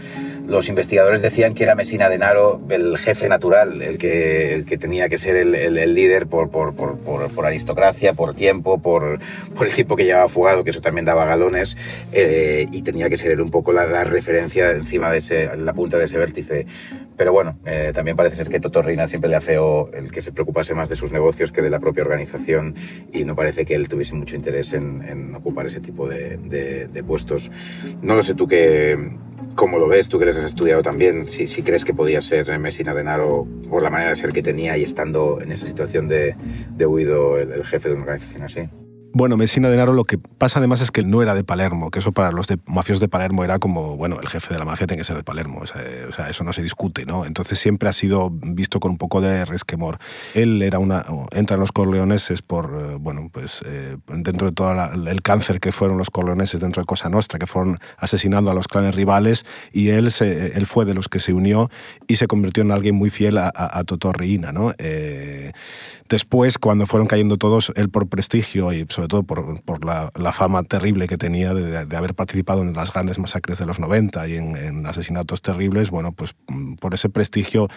Los 0.47 0.69
investigadores 0.69 1.21
decían 1.21 1.53
que 1.53 1.63
era 1.63 1.75
Mesina 1.75 2.09
Denaro 2.09 2.59
el 2.69 2.97
jefe 2.97 3.29
natural, 3.29 3.81
el 3.81 3.97
que, 3.97 4.53
el 4.53 4.65
que 4.65 4.77
tenía 4.77 5.09
que 5.09 5.17
ser 5.17 5.35
el, 5.35 5.55
el, 5.55 5.93
líder 5.93 6.27
por, 6.27 6.49
por, 6.49 6.73
por, 6.73 6.97
por, 6.97 7.45
aristocracia, 7.45 8.13
por 8.13 8.33
tiempo, 8.33 8.79
por, 8.79 9.19
el 9.61 9.73
tiempo 9.73 9.95
que 9.95 10.05
llevaba 10.05 10.27
fugado, 10.27 10.63
que 10.63 10.71
eso 10.71 10.81
también 10.81 11.05
daba 11.05 11.25
galones, 11.25 11.77
eh, 12.11 12.67
y 12.71 12.81
tenía 12.81 13.09
que 13.09 13.17
ser 13.17 13.41
un 13.41 13.51
poco 13.51 13.71
la, 13.71 14.03
referencia 14.03 14.71
encima 14.71 15.11
de 15.11 15.19
ese, 15.19 15.55
la 15.57 15.73
punta 15.73 15.97
de 15.97 16.05
ese 16.05 16.17
vértice. 16.17 16.65
Pero 17.17 17.31
bueno, 17.31 17.57
eh, 17.65 17.91
también 17.93 18.17
parece 18.17 18.35
ser 18.35 18.49
que 18.49 18.59
Toto 18.59 18.81
Reina 18.81 19.07
siempre 19.07 19.29
le 19.29 19.35
afeó 19.35 19.91
el 19.93 20.11
que 20.11 20.21
se 20.21 20.31
preocupase 20.31 20.73
más 20.73 20.89
de 20.89 20.95
sus 20.95 21.11
negocios 21.11 21.51
que 21.51 21.61
de 21.61 21.69
la 21.69 21.79
propia 21.79 22.03
organización 22.03 22.75
y 23.13 23.23
no 23.23 23.35
parece 23.35 23.65
que 23.65 23.75
él 23.75 23.87
tuviese 23.87 24.15
mucho 24.15 24.35
interés 24.35 24.73
en, 24.73 25.33
ocupar 25.35 25.67
ese 25.67 25.79
tipo 25.79 26.07
de, 26.07 27.03
puestos. 27.05 27.51
No 28.01 28.15
lo 28.15 28.23
sé 28.23 28.35
tú 28.35 28.47
que, 28.47 28.97
cómo 29.55 29.79
lo 29.79 29.87
ves, 29.87 30.09
tú 30.09 30.19
que 30.19 30.25
les 30.25 30.35
has 30.37 30.45
estudiado 30.45 30.81
también, 30.81 31.27
si, 31.27 31.45
crees 31.61 31.85
que 31.85 31.93
podía 31.93 32.21
ser 32.21 32.57
Messina 32.59 32.93
Denaro 32.93 33.47
por 33.69 33.81
la 33.81 33.89
manera 33.89 34.09
de 34.09 34.15
ser 34.15 34.31
que 34.31 34.41
tenía 34.41 34.77
y 34.77 34.83
estando 34.83 35.39
en 35.41 35.51
esa 35.51 35.65
situación 35.65 36.07
de, 36.07 36.35
huido 36.85 37.37
el, 37.37 37.51
el 37.51 37.65
jefe 37.65 37.89
de 37.89 37.95
una 37.95 38.03
organización 38.03 38.43
así. 38.43 38.84
Bueno, 39.17 39.37
Messina 39.37 39.69
Denaro 39.69 39.93
lo 39.93 40.03
que 40.03 40.17
pasa 40.17 40.59
además 40.59 40.81
es 40.81 40.91
que 40.91 41.01
no 41.01 41.21
era 41.21 41.33
de 41.33 41.45
Palermo, 41.45 41.89
que 41.89 41.99
eso 41.99 42.11
para 42.11 42.33
los 42.33 42.47
de, 42.47 42.59
mafiosos 42.65 42.99
de 42.99 43.07
Palermo 43.07 43.45
era 43.45 43.59
como, 43.59 43.95
bueno, 43.95 44.19
el 44.19 44.27
jefe 44.27 44.53
de 44.53 44.59
la 44.59 44.65
mafia 44.65 44.87
tiene 44.87 44.99
que 44.99 45.05
ser 45.05 45.15
de 45.15 45.23
Palermo, 45.23 45.61
o 45.61 45.65
sea, 45.65 46.29
eso 46.29 46.43
no 46.43 46.51
se 46.51 46.61
discute, 46.61 47.05
¿no? 47.05 47.25
Entonces 47.25 47.57
siempre 47.57 47.87
ha 47.87 47.93
sido 47.93 48.29
visto 48.29 48.81
con 48.81 48.91
un 48.91 48.97
poco 48.97 49.21
de 49.21 49.45
resquemor. 49.45 49.99
Él 50.33 50.61
era 50.61 50.79
una, 50.79 51.05
entra 51.31 51.53
en 51.53 51.61
los 51.61 51.71
corleoneses 51.71 52.41
por, 52.41 52.65
eh, 52.77 52.97
bueno, 52.99 53.29
pues 53.31 53.61
eh, 53.65 53.95
dentro 54.07 54.47
de 54.47 54.53
todo 54.53 54.73
el 54.73 55.21
cáncer 55.21 55.61
que 55.61 55.71
fueron 55.71 55.97
los 55.97 56.09
corleoneses 56.09 56.59
dentro 56.59 56.81
de 56.81 56.85
Cosa 56.85 57.09
Nostra, 57.09 57.39
que 57.39 57.47
fueron 57.47 57.79
asesinando 57.97 58.51
a 58.51 58.53
los 58.53 58.67
clanes 58.67 58.95
rivales, 58.95 59.45
y 59.71 59.91
él, 59.91 60.11
se, 60.11 60.57
él 60.57 60.65
fue 60.65 60.83
de 60.83 60.93
los 60.93 61.07
que 61.07 61.19
se 61.19 61.31
unió 61.31 61.69
y 62.05 62.17
se 62.17 62.27
convirtió 62.27 62.63
en 62.63 62.71
alguien 62.71 62.95
muy 62.95 63.09
fiel 63.09 63.37
a, 63.37 63.47
a, 63.47 63.79
a 63.79 64.51
¿no? 64.51 64.73
Eh, 64.77 65.53
Después, 66.07 66.59
cuando 66.59 66.85
fueron 66.85 67.07
cayendo 67.07 67.37
todos, 67.37 67.73
él 67.75 67.89
por 67.89 68.07
prestigio 68.07 68.71
y 68.71 68.85
todo 69.07 69.23
por, 69.23 69.61
por 69.61 69.85
la, 69.85 70.11
la, 70.15 70.31
fama 70.31 70.63
terrible 70.63 71.07
que 71.07 71.17
tenía 71.17 71.53
de, 71.53 71.85
de, 71.85 71.97
haber 71.97 72.15
participado 72.15 72.61
en 72.61 72.73
las 72.73 72.93
grandes 72.93 73.19
masacres 73.19 73.59
de 73.59 73.65
los 73.65 73.79
90 73.79 74.27
y 74.27 74.37
en, 74.37 74.55
en 74.55 74.85
asesinatos 74.85 75.41
terribles, 75.41 75.89
bueno, 75.89 76.11
pues 76.11 76.35
mm, 76.47 76.75
por 76.75 76.93
ese 76.93 77.09
prestigio 77.09 77.69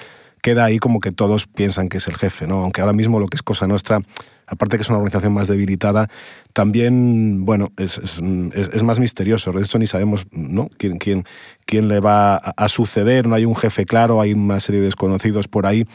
queda 0.43 0.65
ahí 0.65 0.79
como 0.79 1.01
que 1.01 1.13
todos 1.13 1.47
piensan 1.47 1.89
que 1.89 1.99
es 1.99 2.09
el 2.09 2.17
jefe, 2.17 2.47
¿no? 2.47 2.63
Aunque 2.63 2.81
ahora 2.81 2.93
mismo 2.93 3.21
lo 3.21 3.27
que 3.27 3.37
es 3.37 3.43
Cosa 3.43 3.67
Nuestra, 3.67 4.01
aparte 4.49 4.77
que 4.77 4.83
es 4.83 4.89
una 4.89 4.99
organización 4.99 5.33
más 5.33 5.47
debilitada, 5.47 6.09
también, 6.53 7.45
bueno, 7.45 7.71
es, 7.77 7.99
es, 7.99 8.83
más 8.83 8.99
misterioso. 8.99 9.53
De 9.53 9.63
hecho, 9.63 9.79
ni 9.79 9.87
sabemos 9.87 10.27
¿no? 10.33 10.69
quién, 10.79 10.99
quién, 10.99 11.25
quién 11.67 11.89
le 11.89 12.01
va 12.01 12.37
a, 12.37 12.69
suceder, 12.69 13.27
no 13.27 13.35
hay 13.35 13.45
un 13.45 13.55
jefe 13.55 13.85
claro, 13.85 14.21
hay 14.21 14.33
una 14.33 14.59
serie 14.61 14.81
de 14.81 14.87
desconocidos 14.87 15.49
por 15.49 15.67
ahí. 15.67 15.87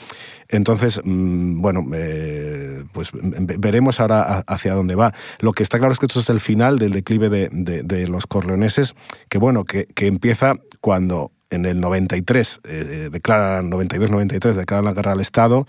Entonces, 0.47 1.01
mm, 1.03 1.61
bueno, 1.61 1.85
eh, 1.93 2.83
pues 2.93 3.11
veremos 3.13 3.99
ahora 3.99 4.43
hacia 4.47 4.73
dónde 4.73 4.95
va. 4.95 5.13
Lo 5.39 5.53
que 5.53 5.63
está 5.63 5.79
claro 5.79 5.93
es 5.93 5.99
que 5.99 6.05
esto 6.05 6.19
es 6.19 6.29
el 6.29 6.39
final 6.39 6.77
del 6.77 6.91
declive 6.91 7.29
de, 7.29 7.49
de, 7.51 8.07
los 8.07 8.27
corleoneses, 8.27 8.95
que 9.29 9.37
bueno, 9.37 9.63
que, 9.63 9.87
que 9.87 10.07
empieza 10.07 10.55
cuando 10.79 11.31
en 11.53 11.65
el 11.65 11.79
93, 11.79 12.61
eh, 12.63 12.69
eh, 13.05 13.09
declaran, 13.11 13.71
92-93, 13.71 14.53
declaran 14.53 14.85
la 14.85 14.93
guerra 14.93 15.13
al 15.13 15.21
Estado, 15.21 15.65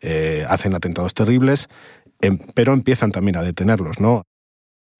eh, 0.00 0.44
hacen 0.48 0.74
atentados 0.74 1.14
terribles, 1.14 1.68
em, 2.20 2.38
pero 2.54 2.72
empiezan 2.72 3.12
también 3.12 3.36
a 3.36 3.42
detenerlos, 3.42 4.00
¿no? 4.00 4.24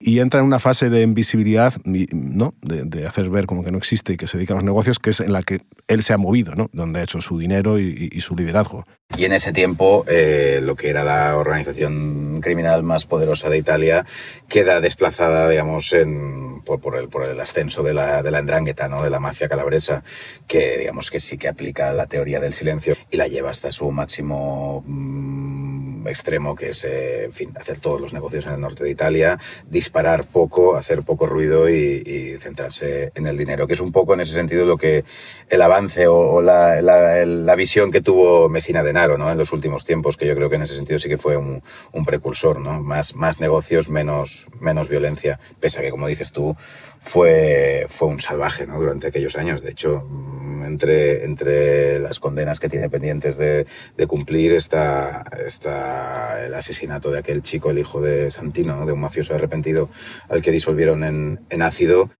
y 0.00 0.20
entra 0.20 0.40
en 0.40 0.46
una 0.46 0.58
fase 0.58 0.88
de 0.88 1.02
invisibilidad, 1.02 1.74
¿no? 1.84 2.54
De, 2.62 3.06
hacer 3.06 3.28
ver 3.28 3.44
como 3.44 3.62
que 3.62 3.70
no 3.70 3.76
existe 3.76 4.14
y 4.14 4.16
que 4.16 4.26
se 4.26 4.38
dedica 4.38 4.54
a 4.54 4.56
los 4.56 4.64
negocios, 4.64 4.98
que 4.98 5.10
es 5.10 5.20
en 5.20 5.32
la 5.34 5.42
que 5.42 5.60
él 5.88 6.02
se 6.02 6.14
ha 6.14 6.18
movido, 6.18 6.54
¿no? 6.54 6.70
donde 6.72 7.00
ha 7.00 7.02
hecho 7.02 7.20
su 7.20 7.38
dinero 7.38 7.78
y, 7.78 8.08
su 8.22 8.34
liderazgo. 8.34 8.86
Y 9.16 9.24
en 9.24 9.32
ese 9.32 9.52
tiempo, 9.52 10.04
eh, 10.08 10.60
lo 10.62 10.76
que 10.76 10.88
era 10.88 11.04
la 11.04 11.36
organización 11.36 12.40
criminal 12.40 12.82
más 12.82 13.06
poderosa 13.06 13.50
de 13.50 13.58
Italia 13.58 14.06
queda 14.48 14.80
desplazada, 14.80 15.48
digamos, 15.48 15.92
en, 15.92 16.62
por, 16.62 16.96
el, 16.96 17.08
por 17.08 17.24
el 17.26 17.38
ascenso 17.40 17.82
de 17.82 17.92
la, 17.94 18.22
de 18.22 18.30
la 18.30 18.38
endrangheta, 18.38 18.88
¿no? 18.88 19.02
de 19.02 19.10
la 19.10 19.20
mafia 19.20 19.48
calabresa, 19.48 20.02
que 20.46 20.78
digamos 20.78 21.10
que 21.10 21.20
sí 21.20 21.38
que 21.38 21.48
aplica 21.48 21.92
la 21.92 22.06
teoría 22.06 22.40
del 22.40 22.52
silencio 22.52 22.96
y 23.10 23.16
la 23.16 23.26
lleva 23.26 23.50
hasta 23.50 23.72
su 23.72 23.90
máximo 23.90 24.82
mm, 24.86 26.06
extremo, 26.06 26.54
que 26.54 26.70
es, 26.70 26.84
eh, 26.84 27.24
en 27.24 27.32
fin, 27.32 27.52
hacer 27.58 27.78
todos 27.78 28.00
los 28.00 28.12
negocios 28.12 28.46
en 28.46 28.54
el 28.54 28.60
norte 28.60 28.84
de 28.84 28.90
Italia, 28.90 29.38
disparar 29.68 30.24
poco, 30.24 30.76
hacer 30.76 31.02
poco 31.02 31.26
ruido 31.26 31.68
y, 31.68 32.36
centrarse 32.40 33.12
en 33.14 33.26
el 33.26 33.36
dinero, 33.36 33.66
que 33.66 33.74
es 33.74 33.80
un 33.80 33.92
poco 33.92 34.14
en 34.14 34.20
ese 34.20 34.32
sentido 34.32 34.64
lo 34.64 34.76
que 34.76 35.04
el 35.48 35.62
avance 35.62 36.06
o, 36.06 36.40
la, 36.40 36.80
la, 36.80 37.54
visión 37.54 37.90
que 37.90 38.00
tuvo 38.00 38.48
Messina 38.48 38.82
¿no? 39.08 39.30
en 39.30 39.38
los 39.38 39.52
últimos 39.52 39.84
tiempos, 39.84 40.16
que 40.16 40.26
yo 40.26 40.34
creo 40.34 40.50
que 40.50 40.56
en 40.56 40.62
ese 40.62 40.76
sentido 40.76 40.98
sí 40.98 41.08
que 41.08 41.18
fue 41.18 41.36
un, 41.36 41.62
precursor, 42.04 42.60
¿no? 42.60 42.82
más, 42.82 43.14
más 43.14 43.40
negocios, 43.40 43.88
menos, 43.88 44.46
menos 44.60 44.88
violencia, 44.88 45.38
pese 45.60 45.78
a 45.78 45.82
que, 45.82 45.90
como 45.90 46.08
dices 46.08 46.32
tú, 46.32 46.56
fue, 46.98 47.86
fue 47.88 48.08
un 48.08 48.20
salvaje 48.20 48.66
¿no? 48.66 48.78
durante 48.78 49.08
aquellos 49.08 49.36
años. 49.36 49.62
De 49.62 49.70
hecho, 49.70 50.06
mm, 50.08 50.64
entre, 50.64 51.24
entre 51.24 51.98
las 52.00 52.20
condenas 52.20 52.58
que 52.58 52.68
tiene 52.68 52.88
pendientes 52.88 53.36
de, 53.36 53.66
cumplir 54.08 54.54
está, 54.54 55.24
está 55.46 56.44
el 56.44 56.54
asesinato 56.54 57.10
de 57.10 57.20
aquel 57.20 57.42
chico, 57.42 57.70
el 57.70 57.78
hijo 57.78 58.00
de 58.00 58.30
Santino, 58.30 58.86
de 58.86 58.92
un 58.92 59.00
mafioso 59.00 59.34
arrepentido 59.34 59.88
al 60.28 60.42
que 60.42 60.50
disolvieron 60.50 61.04
en 61.04 61.62
ácido. 61.62 62.10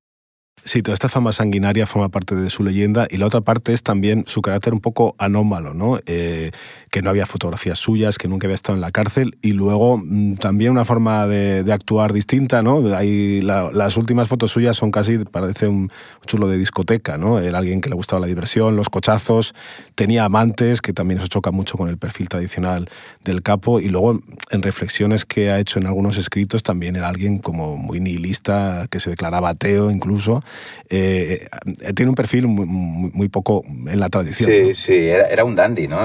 Sí, 0.65 0.83
toda 0.83 0.95
esta 0.95 1.09
fama 1.09 1.33
sanguinaria 1.33 1.87
forma 1.87 2.11
parte 2.11 2.35
de 2.35 2.51
su 2.51 2.63
leyenda 2.63 3.07
y 3.11 3.17
la 3.17 3.27
otra 3.27 3.41
parte 3.41 3.73
es 3.73 3.83
también 3.83 4.25
su 4.27 4.43
carácter 4.43 4.75
un 4.75 4.81
poco 4.81 5.15
anómalo, 5.19 5.73
¿no? 5.73 5.99
Eh, 6.07 6.51
que 6.91 7.03
no 7.03 7.11
había 7.11 7.27
fotografías 7.27 7.79
suyas, 7.79 8.19
que 8.19 8.29
nunca 8.29 8.47
había 8.47 8.55
estado 8.55 8.75
en 8.75 8.81
la 8.81 8.91
cárcel 8.91 9.39
y 9.43 9.53
luego 9.53 9.99
mm, 9.99 10.37
también 10.37 10.73
una 10.73 10.85
forma 10.85 11.27
de, 11.27 11.71
actuar 11.71 12.13
distinta, 12.13 12.63
¿no? 12.63 12.95
Hay 12.97 13.41
las 13.43 13.97
últimas 13.97 14.29
fotos 14.29 14.51
suyas 14.51 14.77
son 14.77 14.91
casi, 14.91 15.19
parece 15.19 15.69
un 15.69 15.91
chulo 16.27 16.49
de 16.49 16.59
discoteca, 16.59 17.17
¿no? 17.17 17.39
Era 17.39 17.59
alguien 17.59 17.81
que 17.81 17.89
le 17.89 17.95
gustaba 17.95 18.21
la 18.21 18.27
diversión, 18.27 18.75
los 18.77 18.89
cochazos, 18.89 19.55
tenía 19.95 20.25
amantes, 20.25 20.81
que 20.81 20.93
también 20.93 21.19
eso 21.19 21.29
choca 21.29 21.53
mucho 21.53 21.79
con 21.79 21.89
el 21.89 21.97
perfil 21.97 22.29
tradicional 22.29 22.89
del 23.25 23.43
capo 23.43 23.79
y 23.79 23.89
luego 23.89 24.21
en 24.51 24.63
reflexiones 24.63 25.25
que 25.25 25.51
ha 25.51 25.61
hecho 25.61 25.79
en 25.79 25.87
algunos 25.87 26.17
escritos 26.17 26.65
también 26.65 26.97
era 26.97 27.09
alguien 27.09 27.39
como 27.39 27.77
muy 27.77 28.01
nihilista, 28.01 28.89
que 28.91 28.99
se 28.99 29.11
declaraba 29.11 29.51
ateo 29.51 29.91
incluso 29.91 30.43
eh, 30.89 31.49
eh, 31.81 31.93
tiene 31.95 32.11
un 32.11 32.15
perfil 32.15 32.49
muy, 32.49 33.29
poco 33.29 33.65
en 33.65 34.01
la 34.01 34.09
tradición. 34.09 34.51
Sí, 34.51 34.75
sí, 34.75 35.09
era, 35.09 35.45
un 35.45 35.55
dandy, 35.55 35.87
¿no? 35.87 35.99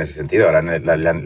En 0.00 0.04
ese 0.04 0.14
sentido. 0.14 0.46
Ahora 0.46 0.62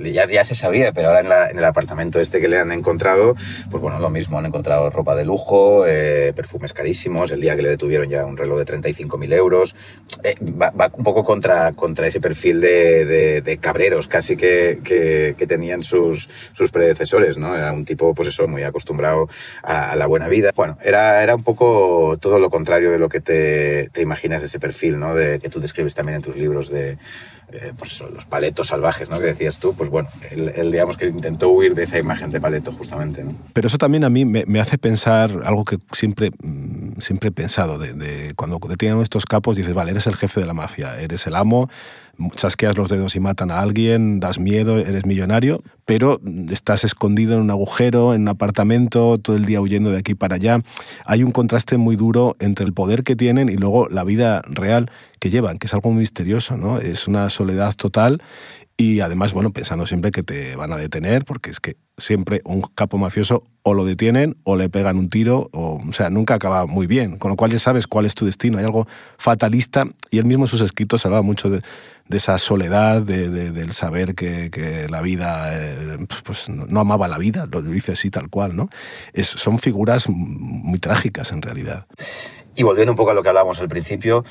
ya, 0.02 0.26
ya, 0.26 0.44
se 0.44 0.56
sabía, 0.56 0.92
pero 0.92 1.08
ahora 1.08 1.48
en, 1.48 1.56
el 1.56 1.64
apartamento 1.64 2.18
este 2.18 2.40
que 2.40 2.48
le 2.48 2.58
han 2.58 2.72
encontrado, 2.72 3.36
pues 3.70 3.80
bueno, 3.80 4.00
lo 4.00 4.10
mismo, 4.10 4.36
han 4.36 4.46
encontrado 4.46 4.90
ropa 4.90 5.14
de 5.14 5.24
lujo, 5.24 5.86
eh, 5.86 6.32
perfumes 6.34 6.72
carísimos, 6.72 7.30
el 7.30 7.40
día 7.40 7.54
que 7.54 7.62
le 7.62 7.68
detuvieron 7.68 8.08
ya 8.08 8.24
un 8.24 8.36
reloj 8.36 8.58
de 8.58 8.64
35.000 8.66 9.32
euros. 9.34 9.76
va, 10.60 10.90
un 10.92 11.04
poco 11.04 11.22
contra, 11.22 11.70
contra 11.72 12.08
ese 12.08 12.20
perfil 12.20 12.60
de, 12.60 13.58
cabreros 13.60 14.08
casi 14.08 14.36
que, 14.36 14.80
que, 14.82 15.46
tenían 15.46 15.84
sus, 15.84 16.28
sus 16.52 16.72
predecesores, 16.72 17.38
¿no? 17.38 17.54
Era 17.54 17.72
un 17.72 17.84
tipo, 17.84 18.12
pues 18.12 18.28
eso, 18.30 18.48
muy 18.48 18.64
acostumbrado 18.64 19.28
a, 19.62 19.92
a 19.92 19.96
la 19.96 20.06
buena 20.06 20.26
vida. 20.26 20.50
Bueno, 20.56 20.78
era, 20.82 21.22
era 21.22 21.36
un 21.36 21.44
poco 21.44 22.18
todo 22.20 22.40
lo 22.40 22.50
contrario 22.50 22.90
de 22.90 22.98
lo 22.98 23.08
que 23.08 23.20
te, 23.20 23.88
te 23.90 24.00
imaginas 24.00 24.40
de 24.40 24.48
ese 24.48 24.58
perfil, 24.58 24.98
¿no? 24.98 25.14
De, 25.14 25.38
que 25.38 25.48
tú 25.48 25.60
describes 25.60 25.94
también 25.94 26.16
en 26.16 26.22
tus 26.22 26.34
libros 26.34 26.70
de 26.70 26.98
eh, 27.54 27.72
pues 27.76 28.00
los 28.00 28.26
paletos 28.26 28.68
salvajes, 28.68 29.10
¿no? 29.10 29.18
Que 29.18 29.26
decías 29.26 29.60
tú, 29.60 29.74
pues 29.74 29.88
bueno, 29.88 30.08
él, 30.30 30.72
digamos 30.72 30.96
que 30.96 31.06
intentó 31.06 31.50
huir 31.50 31.74
de 31.74 31.84
esa 31.84 31.98
imagen 31.98 32.30
de 32.30 32.40
paleto 32.40 32.72
justamente. 32.72 33.24
Pero 33.52 33.68
eso 33.68 33.78
también 33.78 34.04
a 34.04 34.10
mí 34.10 34.24
me, 34.24 34.60
hace 34.60 34.76
pensar 34.76 35.42
algo 35.44 35.64
que 35.64 35.78
siempre, 35.92 36.30
mm, 36.42 37.00
siempre 37.00 37.28
he 37.28 37.32
pensado, 37.32 37.78
de, 37.78 37.92
de 37.92 38.34
cuando 38.34 38.58
te 38.58 38.76
tienen 38.76 39.00
estos 39.00 39.24
capos, 39.24 39.56
dices, 39.56 39.72
vale, 39.72 39.92
eres 39.92 40.06
el 40.06 40.16
jefe 40.16 40.40
de 40.40 40.46
la 40.46 40.54
mafia, 40.54 41.00
eres 41.00 41.26
el 41.26 41.36
amo, 41.36 41.70
chasqueas 42.36 42.76
los 42.76 42.88
dedos 42.88 43.16
y 43.16 43.20
matan 43.20 43.50
a 43.50 43.60
alguien, 43.60 44.20
das 44.20 44.38
miedo, 44.38 44.78
eres 44.78 45.06
millonario, 45.06 45.62
pero 45.84 46.20
estás 46.50 46.84
escondido 46.84 47.34
en 47.34 47.40
un 47.40 47.50
agujero, 47.50 48.14
en 48.14 48.22
un 48.22 48.28
apartamento, 48.28 49.18
todo 49.18 49.36
el 49.36 49.44
día 49.44 49.60
huyendo 49.60 49.90
de 49.90 49.98
aquí 49.98 50.14
para 50.14 50.36
allá. 50.36 50.60
Hay 51.04 51.22
un 51.22 51.32
contraste 51.32 51.76
muy 51.76 51.96
duro 51.96 52.36
entre 52.38 52.64
el 52.64 52.72
poder 52.72 53.04
que 53.04 53.16
tienen 53.16 53.48
y 53.48 53.56
luego 53.56 53.88
la 53.88 54.04
vida 54.04 54.42
real 54.46 54.90
que 55.18 55.30
llevan, 55.30 55.58
que 55.58 55.66
es 55.66 55.74
algo 55.74 55.90
muy 55.90 56.00
misterioso, 56.00 56.56
¿no? 56.56 56.78
Es 56.78 57.08
una 57.08 57.30
soledad 57.30 57.74
total 57.74 58.22
y 58.76 59.00
además, 59.00 59.32
bueno, 59.32 59.52
pensando 59.52 59.86
siempre 59.86 60.10
que 60.10 60.24
te 60.24 60.56
van 60.56 60.72
a 60.72 60.76
detener, 60.76 61.24
porque 61.24 61.50
es 61.50 61.60
que 61.60 61.76
siempre 61.96 62.40
un 62.44 62.62
capo 62.62 62.98
mafioso 62.98 63.44
o 63.62 63.72
lo 63.72 63.84
detienen 63.84 64.36
o 64.42 64.56
le 64.56 64.68
pegan 64.68 64.98
un 64.98 65.08
tiro, 65.08 65.48
o, 65.52 65.80
o 65.88 65.92
sea, 65.92 66.10
nunca 66.10 66.34
acaba 66.34 66.66
muy 66.66 66.88
bien, 66.88 67.16
con 67.18 67.30
lo 67.30 67.36
cual 67.36 67.52
ya 67.52 67.60
sabes 67.60 67.86
cuál 67.86 68.04
es 68.04 68.16
tu 68.16 68.26
destino. 68.26 68.58
Hay 68.58 68.64
algo 68.64 68.88
fatalista 69.16 69.86
y 70.10 70.18
él 70.18 70.24
mismo 70.24 70.44
en 70.44 70.48
sus 70.48 70.60
escritos 70.60 71.06
hablaba 71.06 71.22
mucho 71.22 71.50
de, 71.50 71.62
de 72.08 72.16
esa 72.16 72.36
soledad, 72.38 73.02
de, 73.02 73.30
del 73.30 73.72
saber 73.72 74.16
que, 74.16 74.50
que 74.50 74.88
la 74.88 75.00
vida, 75.02 75.50
eh, 75.52 75.98
pues 76.24 76.48
no 76.48 76.80
amaba 76.80 77.06
la 77.06 77.18
vida, 77.18 77.44
lo 77.50 77.62
dice 77.62 77.92
así 77.92 78.10
tal 78.10 78.28
cual, 78.28 78.56
¿no? 78.56 78.70
Es, 79.12 79.28
son 79.28 79.60
figuras 79.60 80.08
muy 80.08 80.80
trágicas 80.80 81.30
en 81.30 81.42
realidad. 81.42 81.86
Y 82.56 82.62
volviendo 82.62 82.92
un 82.92 82.96
poco 82.96 83.10
a 83.10 83.14
lo 83.14 83.22
que 83.22 83.28
hablábamos 83.28 83.60
al 83.60 83.68
principio, 83.68 84.24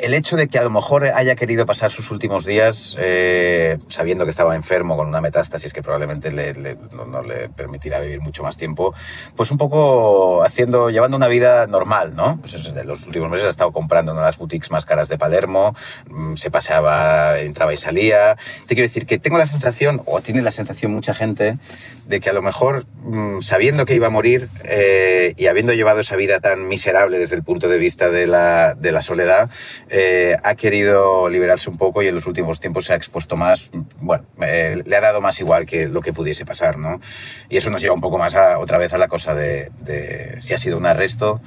el 0.00 0.14
hecho 0.14 0.36
de 0.36 0.48
que 0.48 0.58
a 0.58 0.62
lo 0.62 0.70
mejor 0.70 1.04
haya 1.04 1.36
querido 1.36 1.64
pasar 1.64 1.92
sus 1.92 2.10
últimos 2.10 2.44
días 2.44 2.96
eh, 2.98 3.78
sabiendo 3.88 4.24
que 4.24 4.30
estaba 4.30 4.56
enfermo 4.56 4.96
con 4.96 5.06
una 5.06 5.20
metástasis 5.20 5.72
que 5.72 5.80
probablemente 5.80 6.32
le, 6.32 6.76
no, 6.92 7.22
le 7.22 7.48
permitirá 7.50 8.00
vivir 8.00 8.20
mucho 8.20 8.42
más 8.42 8.56
tiempo, 8.56 8.94
pues 9.36 9.52
un 9.52 9.58
poco 9.58 10.42
haciendo, 10.42 10.90
llevando 10.90 11.16
una 11.16 11.28
vida 11.28 11.68
normal, 11.68 12.16
¿no? 12.16 12.38
Pues 12.40 12.54
en 12.54 12.86
los 12.86 13.06
últimos 13.06 13.30
meses 13.30 13.46
ha 13.46 13.50
estado 13.50 13.70
comprando 13.70 14.12
de 14.12 14.20
las 14.20 14.38
boutiques 14.38 14.72
más 14.72 14.84
caras 14.84 15.08
de 15.08 15.18
Palermo, 15.18 15.74
mm, 16.08 16.34
se 16.34 16.50
paseaba, 16.50 17.38
entraba 17.38 17.72
y 17.72 17.76
salía. 17.76 18.36
Te 18.66 18.74
quiero 18.74 18.88
decir 18.88 19.06
que 19.06 19.18
tengo 19.18 19.38
la 19.38 19.46
sensación, 19.46 20.02
o 20.06 20.20
tiene 20.20 20.42
la 20.42 20.50
sensación 20.50 20.92
mucha 20.92 21.14
gente, 21.14 21.58
de 22.06 22.20
que 22.20 22.28
a 22.28 22.32
lo 22.32 22.42
mejor 22.42 22.86
mm, 23.04 23.40
sabiendo 23.40 23.86
que 23.86 23.94
iba 23.94 24.08
a 24.08 24.10
morir 24.10 24.48
eh, 24.64 25.34
y 25.36 25.46
habiendo 25.46 25.72
llevado 25.72 26.00
esa 26.00 26.16
vida 26.16 26.40
tan 26.40 26.66
miserable 26.66 27.18
desde 27.18 27.36
el 27.36 27.42
punto 27.42 27.51
de 27.58 27.78
vista 27.78 28.10
de 28.10 28.26
la, 28.26 28.74
de 28.74 28.92
la 28.92 29.02
soledad, 29.02 29.50
eh, 29.88 30.36
ha 30.42 30.54
querido 30.54 31.28
liberarse 31.28 31.70
un 31.70 31.78
poco 31.78 32.02
y 32.02 32.08
en 32.08 32.14
los 32.14 32.26
últimos 32.26 32.60
tiempos 32.60 32.86
se 32.86 32.92
ha 32.92 32.96
expuesto 32.96 33.36
más. 33.36 33.70
Bueno, 34.00 34.24
eh, 34.42 34.82
le 34.84 34.96
ha 34.96 35.00
dado 35.00 35.20
más 35.20 35.40
igual 35.40 35.66
que 35.66 35.88
lo 35.88 36.00
que 36.00 36.12
pudiese 36.12 36.44
pasar, 36.44 36.78
¿no? 36.78 37.00
Y 37.48 37.56
eso 37.56 37.70
nos 37.70 37.80
lleva 37.80 37.94
un 37.94 38.00
poco 38.00 38.18
más 38.18 38.34
a, 38.34 38.58
otra 38.58 38.78
vez 38.78 38.92
a 38.92 38.98
la 38.98 39.08
cosa 39.08 39.34
de, 39.34 39.70
de 39.80 40.40
si 40.40 40.54
ha 40.54 40.58
sido 40.58 40.78
un 40.78 40.86
arresto 40.86 41.40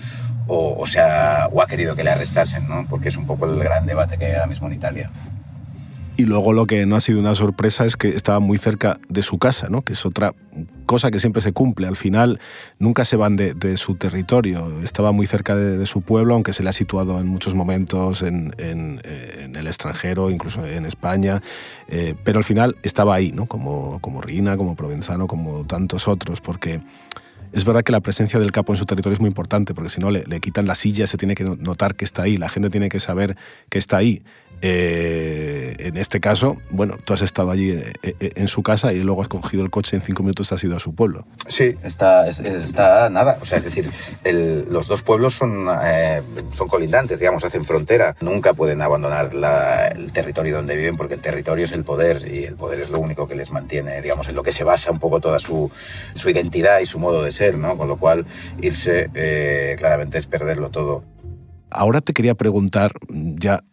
o, 0.47 0.75
o, 0.79 0.85
sea, 0.85 1.49
o 1.51 1.61
ha 1.61 1.67
querido 1.67 1.95
que 1.95 2.03
le 2.03 2.11
arrestasen, 2.11 2.67
¿no? 2.67 2.85
Porque 2.89 3.09
es 3.09 3.17
un 3.17 3.25
poco 3.25 3.45
el 3.45 3.57
gran 3.59 3.85
debate 3.85 4.17
que 4.17 4.25
hay 4.25 4.33
ahora 4.33 4.47
mismo 4.47 4.67
en 4.67 4.73
Italia. 4.73 5.11
Y 6.17 6.23
luego 6.23 6.53
lo 6.53 6.65
que 6.65 6.85
no 6.85 6.95
ha 6.95 7.01
sido 7.01 7.19
una 7.19 7.35
sorpresa 7.35 7.85
es 7.85 7.97
que 7.97 8.15
estaba 8.15 8.39
muy 8.39 8.57
cerca 8.57 8.99
de 9.09 9.21
su 9.21 9.37
casa, 9.37 9.67
¿no? 9.69 9.81
que 9.81 9.93
es 9.93 10.05
otra 10.05 10.33
cosa 10.85 11.11
que 11.11 11.19
siempre 11.19 11.41
se 11.41 11.51
cumple. 11.51 11.87
Al 11.87 11.97
final 11.97 12.39
nunca 12.79 13.03
se 13.03 13.17
van 13.17 13.35
de, 13.35 13.75
su 13.75 13.95
territorio. 13.95 14.81
Estaba 14.81 15.11
muy 15.11 15.27
cerca 15.27 15.57
de, 15.57 15.85
su 15.85 16.03
pueblo, 16.03 16.33
aunque 16.33 16.53
se 16.53 16.63
le 16.63 16.69
ha 16.69 16.73
situado 16.73 17.19
en 17.19 17.27
muchos 17.27 17.53
momentos 17.53 18.21
en, 18.21 18.53
el 18.57 19.67
extranjero, 19.67 20.29
incluso 20.29 20.65
en 20.65 20.85
España. 20.85 21.41
Eh, 21.89 22.15
pero 22.23 22.37
al 22.37 22.45
final 22.45 22.77
estaba 22.81 23.13
ahí, 23.13 23.33
¿no? 23.33 23.47
como, 23.47 23.99
como 23.99 24.21
Rina, 24.21 24.55
como 24.55 24.77
Provenzano, 24.77 25.27
como 25.27 25.65
tantos 25.65 26.07
otros, 26.07 26.39
porque 26.39 26.79
es 27.51 27.65
verdad 27.65 27.83
que 27.83 27.91
la 27.91 27.99
presencia 27.99 28.39
del 28.39 28.53
capo 28.53 28.71
en 28.71 28.77
su 28.77 28.85
territorio 28.85 29.15
es 29.15 29.19
muy 29.19 29.27
importante, 29.27 29.73
porque 29.73 29.89
si 29.89 29.99
no 29.99 30.11
le, 30.11 30.23
le, 30.25 30.39
quitan 30.39 30.65
la 30.65 30.75
silla, 30.75 31.07
se 31.07 31.17
tiene 31.17 31.35
que 31.35 31.43
notar 31.43 31.95
que 31.95 32.05
está 32.05 32.23
ahí, 32.23 32.37
la 32.37 32.47
gente 32.47 32.69
tiene 32.69 32.87
que 32.87 33.01
saber 33.01 33.35
que 33.69 33.79
está 33.79 33.97
ahí. 33.97 34.23
Eh, 34.61 35.75
en 35.79 35.97
este 35.97 36.19
caso, 36.19 36.57
bueno, 36.69 36.97
tú 37.03 37.13
has 37.13 37.21
estado 37.21 37.51
allí 37.51 37.71
eh, 37.71 37.93
eh, 38.01 38.31
en 38.35 38.47
su 38.47 38.63
casa 38.63 38.93
y 38.93 38.99
luego 38.99 39.21
has 39.21 39.27
cogido 39.27 39.63
el 39.63 39.69
coche 39.69 39.95
en 39.95 40.01
cinco 40.01 40.23
minutos 40.23 40.51
has 40.51 40.63
ido 40.63 40.75
a 40.75 40.79
su 40.79 40.95
pueblo. 40.95 41.25
Sí, 41.47 41.75
está, 41.83 42.27
está 42.27 43.09
nada. 43.09 43.37
O 43.41 43.45
sea, 43.45 43.59
es 43.59 43.65
decir, 43.65 43.89
los 44.69 44.87
dos 44.87 45.03
pueblos 45.03 45.35
son, 45.35 45.67
son 46.51 46.67
colindantes, 46.67 47.19
digamos, 47.19 47.43
hacen 47.45 47.65
frontera. 47.65 48.15
Nunca 48.21 48.53
pueden 48.53 48.81
abandonar 48.81 49.31
el 49.95 50.11
territorio 50.11 50.55
donde 50.55 50.75
viven 50.75 50.97
porque 50.97 51.15
el 51.15 51.21
territorio 51.21 51.65
es 51.65 51.71
el 51.71 51.83
poder 51.83 52.27
y 52.31 52.45
el 52.45 52.55
poder 52.55 52.81
es 52.81 52.89
lo 52.89 52.99
único 52.99 53.27
que 53.27 53.35
les 53.35 53.51
mantiene, 53.51 54.01
digamos, 54.01 54.27
en 54.29 54.35
lo 54.35 54.43
que 54.43 54.51
se 54.51 54.63
basa 54.63 54.91
un 54.91 54.99
poco 54.99 55.19
toda 55.19 55.39
su, 55.39 55.71
su 56.15 56.29
identidad 56.29 56.79
y 56.79 56.85
su 56.85 56.99
modo 56.99 57.23
de 57.23 57.31
ser, 57.31 57.57
¿no? 57.57 57.77
Con 57.77 57.87
lo 57.87 57.97
cual, 57.97 58.25
irse 58.61 59.09
claramente 59.77 60.17
es 60.17 60.27
perderlo 60.27 60.69
todo. 60.69 61.03
Ahora 61.75 61.99
te 61.99 62.13
quería 62.13 62.35
preguntar, 62.35 62.93
ya 63.09 63.63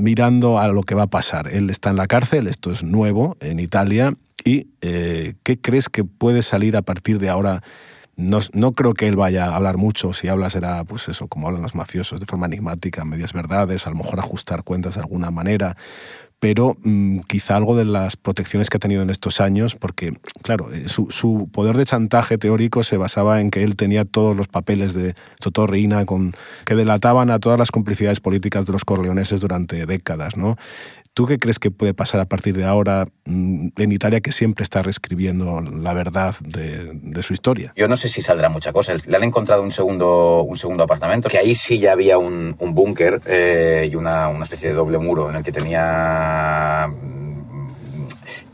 mirando 0.00 0.58
a 0.58 0.68
lo 0.68 0.82
que 0.82 0.94
va 0.94 1.04
a 1.04 1.10
pasar. 1.10 1.48
Él 1.48 1.70
está 1.70 1.90
en 1.90 1.96
la 1.96 2.06
cárcel, 2.06 2.46
esto 2.46 2.72
es 2.72 2.82
nuevo 2.82 3.36
en 3.40 3.60
Italia, 3.60 4.14
y 4.44 4.68
eh, 4.80 5.34
¿qué 5.42 5.60
crees 5.60 5.88
que 5.88 6.04
puede 6.04 6.42
salir 6.42 6.76
a 6.76 6.82
partir 6.82 7.18
de 7.18 7.28
ahora? 7.28 7.62
No, 8.16 8.38
no, 8.52 8.72
creo 8.72 8.94
que 8.94 9.08
él 9.08 9.16
vaya 9.16 9.46
a 9.46 9.56
hablar 9.56 9.76
mucho, 9.76 10.12
si 10.12 10.28
habla 10.28 10.50
será 10.50 10.84
pues 10.84 11.08
eso, 11.08 11.28
como 11.28 11.46
hablan 11.46 11.62
los 11.62 11.74
mafiosos, 11.74 12.20
de 12.20 12.26
forma 12.26 12.46
enigmática, 12.46 13.04
medias 13.04 13.32
verdades, 13.32 13.86
a 13.86 13.90
lo 13.90 13.96
mejor 13.96 14.18
ajustar 14.18 14.62
cuentas 14.62 14.94
de 14.94 15.00
alguna 15.00 15.30
manera, 15.30 15.76
pero 16.40 16.76
mm, 16.82 17.20
quizá 17.28 17.56
algo 17.56 17.76
de 17.76 17.84
las 17.84 18.16
protecciones 18.16 18.70
que 18.70 18.78
ha 18.78 18.80
tenido 18.80 19.02
en 19.02 19.10
estos 19.10 19.40
años, 19.40 19.76
porque, 19.76 20.14
claro, 20.42 20.72
eh, 20.72 20.86
su, 20.88 21.48
poder 21.52 21.76
de 21.76 21.84
chantaje 21.84 22.38
teórico 22.38 22.82
se 22.82 22.96
basaba 22.96 23.40
en 23.40 23.50
que 23.50 23.62
él 23.62 23.76
tenía 23.76 24.06
todos 24.06 24.34
los 24.34 24.48
papeles 24.48 24.94
de 24.94 25.14
Totorreina 25.38 26.06
con, 26.06 26.32
que 26.64 26.74
delataban 26.74 27.30
a 27.30 27.38
todas 27.38 27.58
las 27.58 27.70
complicidades 27.70 28.20
políticas 28.20 28.64
de 28.64 28.72
los 28.72 28.86
corleoneses 28.86 29.40
durante 29.40 29.84
décadas, 29.84 30.36
¿no? 30.36 30.56
¿Tú 31.12 31.26
qué 31.26 31.38
crees 31.38 31.58
que 31.58 31.72
puede 31.72 31.92
pasar 31.92 32.20
a 32.20 32.24
partir 32.24 32.56
de 32.56 32.64
ahora 32.64 33.08
mm, 33.24 33.68
en 33.76 33.92
Italia 33.92 34.20
que 34.20 34.30
siempre 34.30 34.62
está 34.62 34.80
reescribiendo 34.80 35.60
la 35.60 35.92
verdad 35.92 36.36
de, 36.40 37.22
su 37.22 37.34
historia? 37.34 37.72
Yo 37.76 37.88
no 37.88 37.96
sé 37.96 38.08
si 38.08 38.22
saldrá 38.22 38.48
mucha 38.48 38.72
cosa. 38.72 38.94
Le 39.06 39.16
han 39.16 39.24
encontrado 39.24 39.62
un 39.62 39.72
segundo, 39.72 40.42
un 40.42 40.56
segundo 40.56 40.84
apartamento, 40.84 41.28
que 41.28 41.36
ahí 41.36 41.54
sí 41.54 41.80
ya 41.80 41.92
había 41.92 42.16
un, 42.16 42.56
búnker 42.58 43.20
eh, 43.26 43.88
y 43.90 43.96
una, 43.96 44.28
una 44.28 44.44
especie 44.44 44.68
de 44.68 44.74
doble 44.74 44.98
muro 44.98 45.28
en 45.28 45.36
el 45.36 45.42
que 45.42 45.50
tenía 45.50 46.29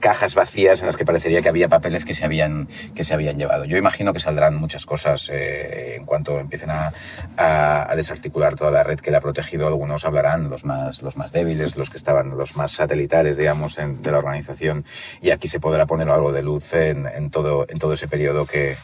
cajas 0.07 0.37
vacías 0.37 0.81
en 0.81 0.87
las 0.87 0.97
que 0.97 1.05
parecería 1.05 1.43
que 1.43 1.49
había 1.49 1.69
papeles 1.69 2.05
que 2.05 2.15
se 2.15 2.25
habían, 2.25 2.69
que 2.95 3.03
se 3.03 3.13
habían 3.13 3.39
llevado. 3.39 3.65
Yo 3.65 3.77
imagino 3.77 4.13
que 4.13 4.21
saldrán 4.21 4.55
muchas 4.55 4.87
cosas 4.87 5.29
eh, 5.33 5.97
en 5.97 6.05
cuanto 6.05 6.39
empiecen 6.39 6.71
a, 6.71 6.93
desarticular 7.97 8.55
toda 8.55 8.71
la 8.71 8.85
red 8.85 9.01
que 9.01 9.11
le 9.11 9.17
ha 9.17 9.21
protegido. 9.21 9.67
Algunos 9.67 10.05
hablarán, 10.05 10.49
los 10.49 10.65
más, 10.65 11.03
los 11.03 11.17
más 11.17 11.33
débiles, 11.33 11.77
los 11.77 11.91
que 11.91 11.97
estaban, 11.97 12.37
los 12.37 12.57
más 12.57 12.73
satelitales, 12.73 13.37
digamos, 13.37 13.77
de 13.77 14.11
la 14.13 14.19
organización. 14.19 14.85
Y 15.23 15.31
aquí 15.31 15.49
se 15.49 15.59
podrá 15.59 15.87
poner 15.87 16.09
algo 16.09 16.31
de 16.31 16.43
luz 16.43 16.75
en, 16.75 17.07
en 17.07 17.31
todo, 17.31 17.67
en 17.69 17.79
todo 17.79 17.95
ese 17.95 18.07
periodo 18.07 18.47
que, 18.47 18.77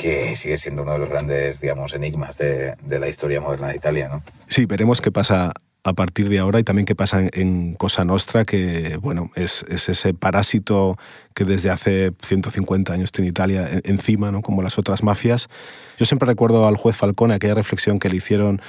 que 0.00 0.34
sigue 0.34 0.58
siendo 0.58 0.82
uno 0.82 0.94
de 0.94 0.98
los 0.98 1.08
grandes, 1.08 1.60
digamos, 1.60 1.94
enigmas 1.94 2.38
de, 2.38 2.74
de 2.82 2.98
la 2.98 3.08
historia 3.08 3.40
moderna 3.40 3.68
de 3.68 3.76
Italia. 3.76 4.08
¿no? 4.08 4.22
Sí, 4.48 4.64
veremos 4.64 5.00
qué 5.00 5.12
pasa 5.12 5.52
a 5.86 5.92
partir 5.92 6.28
de 6.28 6.40
ahora 6.40 6.58
y 6.58 6.64
también 6.64 6.84
qué 6.84 6.96
pasa 6.96 7.22
en, 7.32 7.74
Cosa 7.74 8.04
Nostra, 8.04 8.44
que 8.44 8.98
bueno, 9.00 9.30
es, 9.36 9.64
es, 9.68 9.88
ese 9.88 10.14
parásito 10.14 10.98
que 11.32 11.44
desde 11.44 11.70
hace 11.70 12.12
150 12.20 12.92
años 12.92 13.12
tiene 13.12 13.28
Italia 13.28 13.80
encima, 13.84 14.32
¿no? 14.32 14.42
como 14.42 14.62
las 14.62 14.78
otras 14.78 15.04
mafias. 15.04 15.48
Yo 15.96 16.04
siempre 16.04 16.26
recuerdo 16.26 16.66
al 16.66 16.76
juez 16.76 16.96
Falcone 16.96 17.34
aquella 17.34 17.54
reflexión 17.54 18.00
que 18.00 18.08
le 18.08 18.16
hicieron 18.16 18.60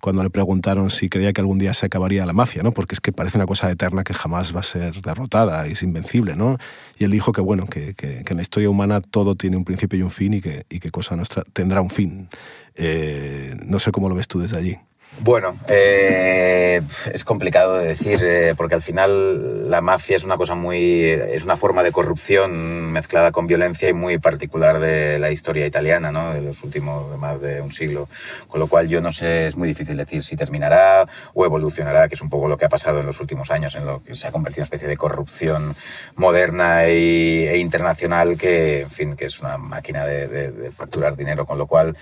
cuando 0.00 0.22
le 0.22 0.30
preguntaron 0.30 0.90
si 0.90 1.08
creía 1.08 1.32
que 1.32 1.40
algún 1.40 1.58
día 1.58 1.72
se 1.74 1.86
acabaría 1.86 2.26
la 2.26 2.34
mafia, 2.34 2.62
¿no? 2.62 2.72
porque 2.72 2.94
es 2.94 3.00
que 3.00 3.12
parece 3.12 3.38
una 3.38 3.46
cosa 3.46 3.70
eterna 3.70 4.04
que 4.04 4.12
jamás 4.12 4.54
va 4.54 4.60
a 4.60 4.64
ser 4.64 4.94
derrotada, 5.00 5.66
es 5.66 5.82
invencible. 5.82 6.36
¿no? 6.36 6.58
Y 6.98 7.04
él 7.04 7.10
dijo 7.10 7.32
que, 7.32 7.40
bueno, 7.40 7.66
que, 7.66 7.94
en 7.98 8.36
la 8.36 8.42
historia 8.42 8.68
humana 8.68 9.00
todo 9.00 9.34
tiene 9.34 9.56
un 9.56 9.64
principio 9.64 9.98
y 9.98 10.02
un 10.02 10.10
fin 10.10 10.34
y 10.34 10.40
que, 10.42 10.66
y 10.68 10.80
Cosa 10.90 11.16
Nostra 11.16 11.44
tendrá 11.52 11.80
un 11.80 11.90
fin. 11.90 12.28
Eh, 12.74 13.56
no 13.64 13.78
sé 13.78 13.90
cómo 13.90 14.08
lo 14.08 14.14
ves 14.14 14.28
tú 14.28 14.38
desde 14.38 14.58
allí. 14.58 14.78
Bueno, 15.20 15.56
eh, 15.66 16.80
es 17.12 17.24
complicado 17.24 17.78
de 17.78 17.88
decir, 17.88 18.20
eh, 18.22 18.54
porque 18.56 18.76
al 18.76 18.82
final 18.82 19.68
la 19.68 19.80
mafia 19.80 20.16
es 20.16 20.22
una 20.22 20.36
cosa 20.36 20.54
muy. 20.54 21.04
es 21.06 21.42
una 21.42 21.56
forma 21.56 21.82
de 21.82 21.90
corrupción 21.90 22.92
mezclada 22.92 23.32
con 23.32 23.48
violencia 23.48 23.88
y 23.88 23.92
muy 23.92 24.18
particular 24.18 24.78
de 24.78 25.18
la 25.18 25.32
historia 25.32 25.66
italiana, 25.66 26.12
¿no? 26.12 26.32
De 26.32 26.40
los 26.40 26.62
últimos 26.62 27.18
más 27.18 27.40
de 27.40 27.60
un 27.60 27.72
siglo. 27.72 28.08
Con 28.46 28.60
lo 28.60 28.68
cual 28.68 28.88
yo 28.88 29.00
no 29.00 29.12
sé, 29.12 29.48
es 29.48 29.56
muy 29.56 29.66
difícil 29.66 29.96
decir 29.96 30.22
si 30.22 30.36
terminará 30.36 31.08
o 31.34 31.44
evolucionará, 31.44 32.08
que 32.08 32.14
es 32.14 32.20
un 32.20 32.30
poco 32.30 32.46
lo 32.46 32.56
que 32.56 32.66
ha 32.66 32.68
pasado 32.68 33.00
en 33.00 33.06
los 33.06 33.20
últimos 33.20 33.50
años, 33.50 33.74
en 33.74 33.86
lo 33.86 34.02
que 34.02 34.14
se 34.14 34.28
ha 34.28 34.32
convertido 34.32 34.60
en 34.60 34.62
una 34.62 34.66
especie 34.66 34.88
de 34.88 34.96
corrupción 34.96 35.74
moderna 36.14 36.84
e 36.84 37.58
internacional 37.58 38.38
que, 38.38 38.82
en 38.82 38.90
fin, 38.90 39.16
que 39.16 39.26
es 39.26 39.40
una 39.40 39.58
máquina 39.58 40.06
de, 40.06 40.28
de 40.28 40.70
facturar 40.70 41.16
dinero, 41.16 41.44
con 41.44 41.58
lo 41.58 41.66
cual 41.66 41.96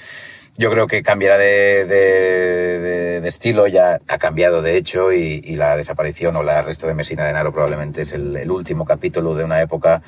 yo 0.59 0.71
creo 0.71 0.87
que 0.87 1.03
cambiará 1.03 1.39
de, 1.39 1.85
de, 1.85 3.21
de, 3.21 3.29
estilo, 3.29 3.67
ya 3.67 4.01
ha 4.07 4.19
cambiado 4.19 4.63
de 4.63 4.77
hecho 4.77 5.13
y, 5.13 5.43
y, 5.45 5.57
la 5.57 5.77
desaparición 5.77 6.37
o 6.37 6.43
el 6.43 6.49
arresto 6.49 6.87
de 6.87 6.95
Messina 6.95 7.25
de 7.25 7.33
Naro 7.33 7.53
probablemente 7.53 8.03
es 8.03 8.13
el, 8.13 8.37
el, 8.37 8.51
último 8.51 8.85
capítulo 8.85 9.35
de 9.35 9.45
una 9.45 9.61
época, 9.61 10.03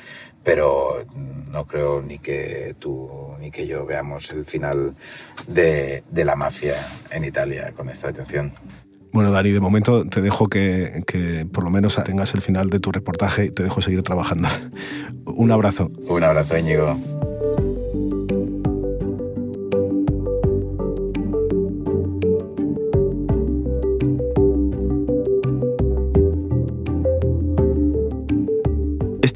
pero 0.45 1.05
no 1.51 1.67
creo 1.67 2.01
ni 2.01 2.19
que 2.19 2.75
tú 2.79 3.35
ni 3.41 3.51
que 3.51 3.67
yo 3.67 3.85
veamos 3.87 4.31
el 4.31 4.45
final 4.45 4.95
de, 5.47 6.05
de 6.11 6.25
la 6.25 6.37
mafia 6.37 6.75
en 7.11 7.25
Italia 7.25 7.73
con 7.77 7.91
esta 7.91 8.09
detención. 8.09 8.53
Bueno, 9.13 9.31
Dani, 9.31 9.51
de 9.51 9.61
momento 9.61 10.05
te 10.05 10.21
dejo 10.21 10.49
que, 10.49 11.03
que, 11.07 11.47
por 11.51 11.65
lo 11.65 11.71
menos 11.71 11.99
tengas 12.05 12.35
el 12.35 12.43
final 12.43 12.69
de 12.71 12.79
tu 12.79 12.93
reportaje 12.93 13.47
y 13.47 13.51
te 13.51 13.63
dejo 13.63 13.81
seguir 13.81 14.03
trabajando. 14.03 14.49
Un 15.25 15.51
abrazo. 15.51 15.91
Un 16.07 16.23
abrazo, 16.23 16.59
Íñigo. 16.59 17.18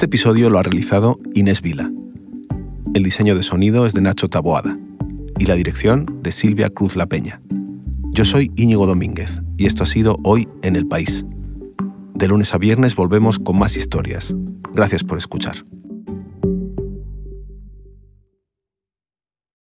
Este 0.02 0.16
episodio 0.16 0.50
lo 0.50 0.58
ha 0.58 0.64
realizado 0.64 1.20
Inés 1.32 1.62
Vila. 1.62 1.88
El 2.92 3.04
diseño 3.04 3.36
de 3.36 3.44
sonido 3.44 3.86
es 3.86 3.92
de 3.92 4.00
Nacho 4.00 4.26
Taboada 4.26 4.76
y 5.38 5.44
la 5.44 5.54
dirección 5.54 6.18
de 6.24 6.32
Silvia 6.32 6.70
Cruz 6.70 6.96
La 6.96 7.06
Peña. 7.06 7.40
Yo 8.10 8.24
soy 8.24 8.50
Íñigo 8.56 8.88
Domínguez 8.88 9.42
y 9.56 9.66
esto 9.66 9.84
ha 9.84 9.86
sido 9.86 10.16
Hoy 10.24 10.48
en 10.62 10.74
el 10.74 10.88
País. 10.88 11.24
De 12.16 12.26
lunes 12.26 12.52
a 12.52 12.58
viernes 12.58 12.96
volvemos 12.96 13.38
con 13.38 13.56
más 13.56 13.76
historias. 13.76 14.34
Gracias 14.74 15.04
por 15.04 15.18
escuchar. 15.18 15.64